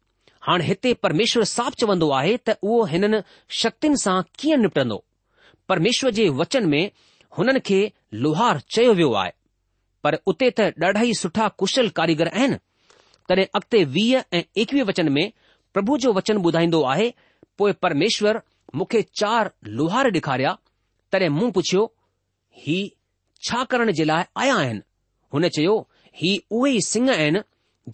हाणे 0.46 0.64
हिते 0.64 0.92
परमेश्वर 1.02 1.42
साफ़ 1.50 1.74
चवंदो 1.80 2.08
आहे 2.12 2.36
त 2.46 2.50
उहो 2.62 2.82
हिननि 2.90 3.18
शक्तियुनि 3.58 3.96
सां 4.02 4.20
कीअं 4.38 4.58
निपटंदो 4.62 4.96
परमेश्वर 5.68 6.10
जे 6.18 6.28
वचन 6.40 6.64
में 6.72 6.84
हुननि 7.38 7.60
खे 7.68 7.78
लोहार 8.24 8.58
चयो 8.76 8.92
वियो 8.98 9.12
आहे 9.20 9.30
पर 10.04 10.14
उते 10.32 10.48
त 10.58 10.60
ॾाढा 10.84 11.00
ई 11.10 11.14
सुठा 11.20 11.46
कुशल 11.60 11.88
कारीगर 12.00 12.28
आहिनि 12.40 12.56
तॾहिं 13.28 13.46
अॻिते 13.58 13.80
वीह 13.94 14.22
ऐं 14.38 14.42
एकवीह 14.64 14.84
वचन 14.90 15.08
में 15.16 15.26
प्रभु 15.74 15.96
जो 16.04 16.12
वचन 16.18 16.44
ॿुधाईंदो 16.48 16.82
आहे 16.92 17.06
पोइ 17.58 17.72
परमेश्वर 17.86 18.40
मूंखे 18.78 19.02
चार 19.20 19.50
लोहार 19.80 20.10
ॾेखारिया 20.18 20.52
तॾहिं 21.12 21.28
मूं 21.38 21.50
पुछियो 21.56 21.84
ही 22.66 22.78
छा 23.48 23.64
करण 23.72 23.92
जे 24.00 24.04
लाइ 24.12 24.24
आया 24.44 24.60
आहिनि 24.64 24.84
हुन 25.34 25.48
चयो 25.58 25.76
ही 26.22 26.38
उहे 26.60 26.74
ई 26.76 26.80
सिंह 26.92 27.10
आहिनि 27.16 27.40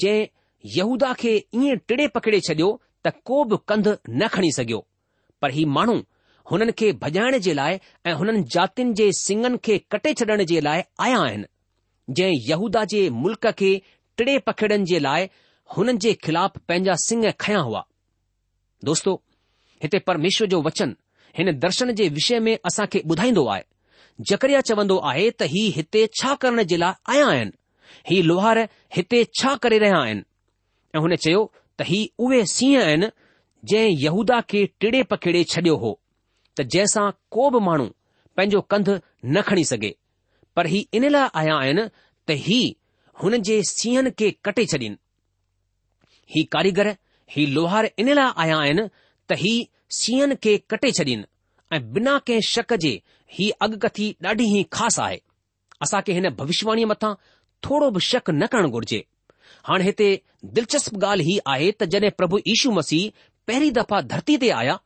जंहिं 0.04 0.26
यहूदा 0.76 1.12
खे 1.20 1.30
ईअं 1.54 1.76
टिड़े 1.88 2.06
पकड़े 2.14 2.40
छडि॒यो 2.46 2.72
त 3.06 3.12
को 3.24 3.44
बि 3.50 3.56
कंध 3.68 3.88
न 4.08 4.26
खणी 4.32 4.50
सघियो 4.52 4.86
पर 5.42 5.50
ही 5.56 5.64
माण्हू 5.76 5.94
हुननि 6.50 6.72
खे 6.78 6.90
भॼाइण 7.02 7.38
जे 7.46 7.54
लाइ 7.54 7.78
ऐं 8.06 8.12
हुननि 8.20 8.42
जातियुनि 8.54 8.92
जे 9.00 9.10
सिंगनि 9.18 9.58
खे 9.64 9.78
कटे 9.92 10.12
छॾण 10.20 10.44
जे 10.50 10.60
लाइ 10.66 10.82
आया 11.04 11.20
आहिनि 11.24 11.46
जंहिं 12.18 12.40
यहूदा 12.50 12.84
जे 12.92 13.08
मुल्क़ 13.22 13.50
खे 13.60 13.70
टिड़े 14.18 14.38
पखेड़नि 14.48 14.84
जे 14.92 14.98
लाइ 15.08 15.28
हुननि 15.76 15.96
जे 16.06 16.12
खिलाफ़ 16.24 16.58
पंहिंजा 16.68 16.94
सिंग 17.06 17.24
खयां 17.40 17.62
हुआ 17.64 17.84
दोस्तो 18.84 19.20
हिते 19.82 19.98
परमेश्वर 20.06 20.46
जो 20.54 20.60
वचन 20.62 20.96
हिन 21.38 21.58
दर्शन 21.58 21.92
जे 21.98 22.08
विषय 22.18 22.40
में 22.46 22.56
असां 22.72 22.86
खे 22.92 23.02
ॿुधाईंदो 23.10 23.46
आहे 23.54 23.62
जकरिया 24.28 24.60
चवंदो 24.68 24.96
आहे 25.10 25.30
त 25.30 25.42
हीउ 25.54 25.70
हिते 25.76 26.06
छा 26.20 26.34
करण 26.40 26.62
जे 26.72 26.76
लाइ 26.82 27.14
आया 27.16 27.26
आहिनि 27.28 27.52
ही 28.08 28.22
लोहार 28.22 28.58
हिते 28.96 29.24
छा 29.40 29.54
करे 29.62 29.78
रहिया 29.84 29.98
आहिनि 30.02 30.22
ऐं 30.96 31.00
हुन 31.04 31.14
चयो 31.24 31.42
त 31.78 31.84
ही 31.90 32.00
उहे 32.24 32.40
सीह 32.54 32.80
आहिनि 32.84 33.08
जंहिं 33.70 33.96
यहूदा 34.04 34.40
खे 34.50 34.60
टिड़े 34.80 35.02
पकिड़े 35.10 35.42
छडि॒यो 35.52 35.76
हो 35.82 35.90
त 36.56 36.62
जंहिंसां 36.72 37.06
को 37.34 37.50
बि 37.54 37.60
माण्हू 37.66 37.86
पंहिंजो 38.36 38.60
कंध 38.72 38.88
न 39.32 39.42
खणी 39.48 39.64
सघे 39.70 39.92
पर 40.56 40.66
ही 40.72 40.80
इन 40.98 41.04
लाइ 41.14 41.28
आया 41.40 41.54
आहिनि 41.62 41.84
त 42.26 42.36
ही 42.46 42.60
हुन 43.22 43.32
जे 43.46 43.56
सीहन 43.70 44.10
खे 44.18 44.28
कटे 44.46 44.64
छॾीनि 44.72 44.96
ही 46.34 46.42
कारीगर 46.54 46.88
ही 47.36 47.42
लोहार 47.54 47.90
इन 48.02 48.08
लाइ 48.18 48.30
आया 48.44 48.56
आहिनि 48.64 48.84
त 49.28 49.36
ही 49.42 49.54
सीहनि 50.00 50.34
खे 50.44 50.56
कटे 50.70 50.90
छॾीन 50.98 51.20
ऐं 51.74 51.80
बिना 51.92 52.18
कंहिं 52.26 52.40
शक 52.52 52.74
जे 52.84 52.92
ही 53.38 53.50
अगकथी 53.66 54.06
ॾाढी 54.26 54.44
ई 54.58 54.62
ख़ासि 54.74 55.00
आहे 55.06 55.18
असां 55.86 56.00
खे 56.06 56.12
हिन 56.18 56.28
भविष्यवाणीअ 56.40 56.88
मथां 56.92 57.14
थोरो 57.64 57.90
बि 57.94 58.00
शक 58.10 58.30
न 58.42 58.46
करणु 58.52 58.68
घुर्जे 58.76 59.00
हाणे 59.68 59.84
हिते 59.84 60.08
दिलचस्प 60.54 60.96
ॻाल्हि 61.04 61.26
ही 61.32 61.38
आहे 61.46 61.70
त 61.80 61.84
जॾहिं 61.92 62.10
प्रभु 62.18 62.38
यीशू 62.46 62.70
मसीह 62.78 63.08
पहिरीं 63.48 63.72
दफ़ा 63.78 64.00
धरती 64.12 64.36
ते 64.42 64.50
आया 64.58 64.76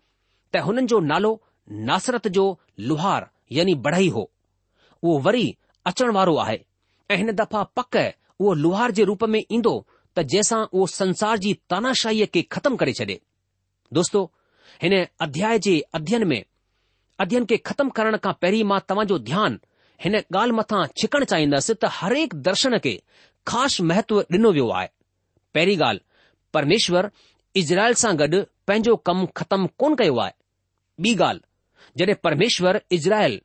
त 0.54 0.62
हुननि 0.66 0.86
जो 0.92 1.00
नालो 1.10 1.32
नासरत 1.90 2.28
जो 2.36 2.44
लुहार 2.88 3.24
यानी 3.58 3.74
बढ़ाई 3.86 4.08
हो 4.16 4.22
उहो 5.02 5.18
वरी 5.26 5.44
अचण 5.90 6.10
वारो 6.16 6.36
आहे 6.44 6.58
ऐं 7.10 7.16
हिन 7.16 7.30
दफ़ा 7.40 7.62
पक 7.76 7.96
उहो 8.40 8.52
लुहार 8.62 8.90
जे 8.98 9.04
रूप 9.10 9.24
में 9.34 9.42
ईंदो 9.58 9.74
त 10.16 10.22
जंहिंसां 10.32 10.62
उहो 10.72 10.86
संसार 11.00 11.36
जी 11.44 11.52
तानाशाहीअ 11.70 12.26
खे 12.34 12.42
ख़तमु 12.56 12.76
करे 12.80 12.92
छॾे 12.98 13.18
दोस्तो 13.98 14.24
हिन 14.82 14.94
अध्याय 15.26 15.58
जे 15.66 15.78
अध्यन 16.00 16.24
में 16.32 16.42
अध्ययन 17.22 17.44
खे 17.50 17.56
ख़तमु 17.70 17.90
करण 18.00 18.16
खां 18.24 18.32
पहिरीं 18.42 18.62
मां 18.72 18.78
तव्हांजो 18.88 19.18
ध्यानु 19.30 19.58
हिन 20.04 20.14
ॻाल्हि 20.18 20.56
मथां 20.58 20.82
छिकणु 21.00 21.24
चाहींदसि 21.32 21.72
त 21.82 21.90
हरेक 22.00 22.34
दर्शन 22.48 22.78
खे 22.86 22.96
ख़ासि 23.50 23.82
महत्व 23.88 24.20
ॾिनो 24.32 24.50
वियो 24.56 24.68
आहे 24.78 24.88
पहिरीं 25.54 25.76
ॻाल्हि 25.86 26.00
परमेश्वर 26.56 27.08
इज़राइल 27.62 27.94
सां 28.02 28.12
गॾु 28.22 28.40
पंहिंजो 28.68 28.94
कमु 29.08 29.26
ख़तमु 29.40 29.68
कोन 29.80 29.94
कयो 30.00 30.16
आहे 30.24 30.32
ॿी 31.08 31.14
ॻाल्हि 31.28 31.96
जॾहिं 32.02 32.14
परमेश्वर 32.26 32.80
इज़राइल 32.98 33.40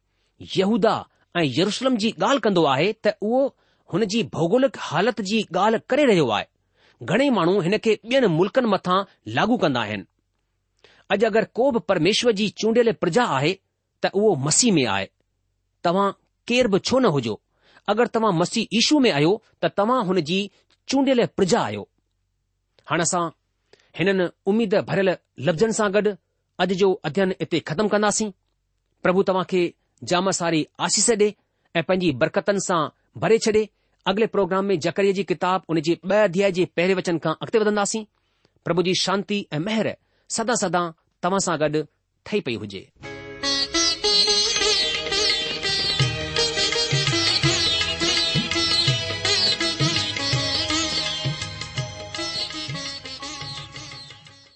यहूदा 0.58 0.94
ऐं 1.40 1.44
यरुशलम 1.58 1.98
जी 2.04 2.14
ॻाल्हि 2.22 2.40
कंदो 2.48 2.64
आहे 2.76 2.92
त 3.08 3.16
उहो 3.30 3.42
हुन 3.94 4.06
जी 4.14 4.24
भौगोलिक 4.38 4.78
हालति 4.92 5.24
जी 5.32 5.42
ॻाल्हि 5.66 5.80
करे 5.90 6.06
रहियो 6.12 6.30
आहे 6.38 6.46
घणेई 7.12 7.30
माण्हू 7.40 7.60
हिन 7.68 7.78
खे 7.84 8.00
ॿियनि 8.10 8.28
मुल्क़नि 8.40 8.72
मथां 8.76 9.00
लागू 9.40 9.58
कंदा 9.66 9.82
आहिनि 9.82 10.06
अॼु 11.16 11.28
अगरि 11.34 11.46
को 11.60 11.70
बि 11.76 11.80
परमेश्वर 11.92 12.32
जी 12.42 12.50
चूंडियल 12.64 12.92
प्रजा 13.04 13.26
आहे 13.40 13.54
त 14.04 14.12
उहो 14.22 14.34
मसीह 14.48 14.74
में 14.80 14.86
आहे 14.96 15.06
तव्हां 15.88 16.10
केर 16.52 16.68
बि 16.76 16.80
छो 16.90 17.00
न 17.00 17.06
हुजो 17.18 17.40
अगरि 17.90 18.08
तव्हां 18.14 18.34
मसी 18.40 18.62
ईशू 18.80 18.98
में 19.04 19.10
आहियो 19.18 19.30
त 19.64 19.70
तव्हां 19.80 20.00
हुन 20.08 20.20
जी 20.30 20.40
चूंडियल 20.92 21.20
प्रजा 21.38 21.60
आहियो 21.68 21.84
हाणे 22.90 23.04
असां 23.10 23.22
हिननि 24.00 24.26
उमीद 24.52 24.76
भरियल 24.90 25.10
लफ़्ज़नि 25.48 25.74
सां 25.80 25.88
गॾु 25.96 26.12
अॼु 26.66 26.76
जो 26.82 26.90
अध्ययन 27.10 27.34
इते 27.48 27.60
ख़तमु 27.72 27.90
कंदासीं 27.94 28.30
प्रभु 29.08 29.24
तव्हां 29.30 29.46
खे 29.54 29.62
जाम 30.12 30.30
सारी 30.42 30.62
आसीस 30.90 31.10
ॾे 31.10 31.18
ऐं 31.18 31.84
पंहिंजी 31.90 32.12
बरकतनि 32.26 32.64
सां 32.68 32.80
भरे 33.26 33.38
छॾे 33.48 33.66
अॻिले 34.12 34.28
प्रोग्राम 34.36 34.66
में 34.72 34.76
जकरीअ 34.88 35.18
जी 35.18 35.24
किताब 35.34 35.68
हुनजे 35.74 35.98
ॿ 36.16 36.34
धैया 36.38 36.50
जे 36.60 36.70
पहिरियों 36.78 36.98
वचन 37.04 37.24
खां 37.26 37.36
अॻिते 37.46 37.64
वधंदासीं 37.66 38.06
प्रभु 38.70 38.90
जी 38.90 38.98
शांती 39.06 39.42
ऐं 39.52 39.62
मेहर 39.70 39.92
सदा 40.40 40.62
सदा 40.66 40.86
तव्हां 41.28 41.46
सां 41.50 41.62
गॾु 41.66 41.88
ठही 42.30 42.42
पई 42.50 42.62
हुजे 42.66 42.84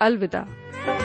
अलविदा 0.00 0.99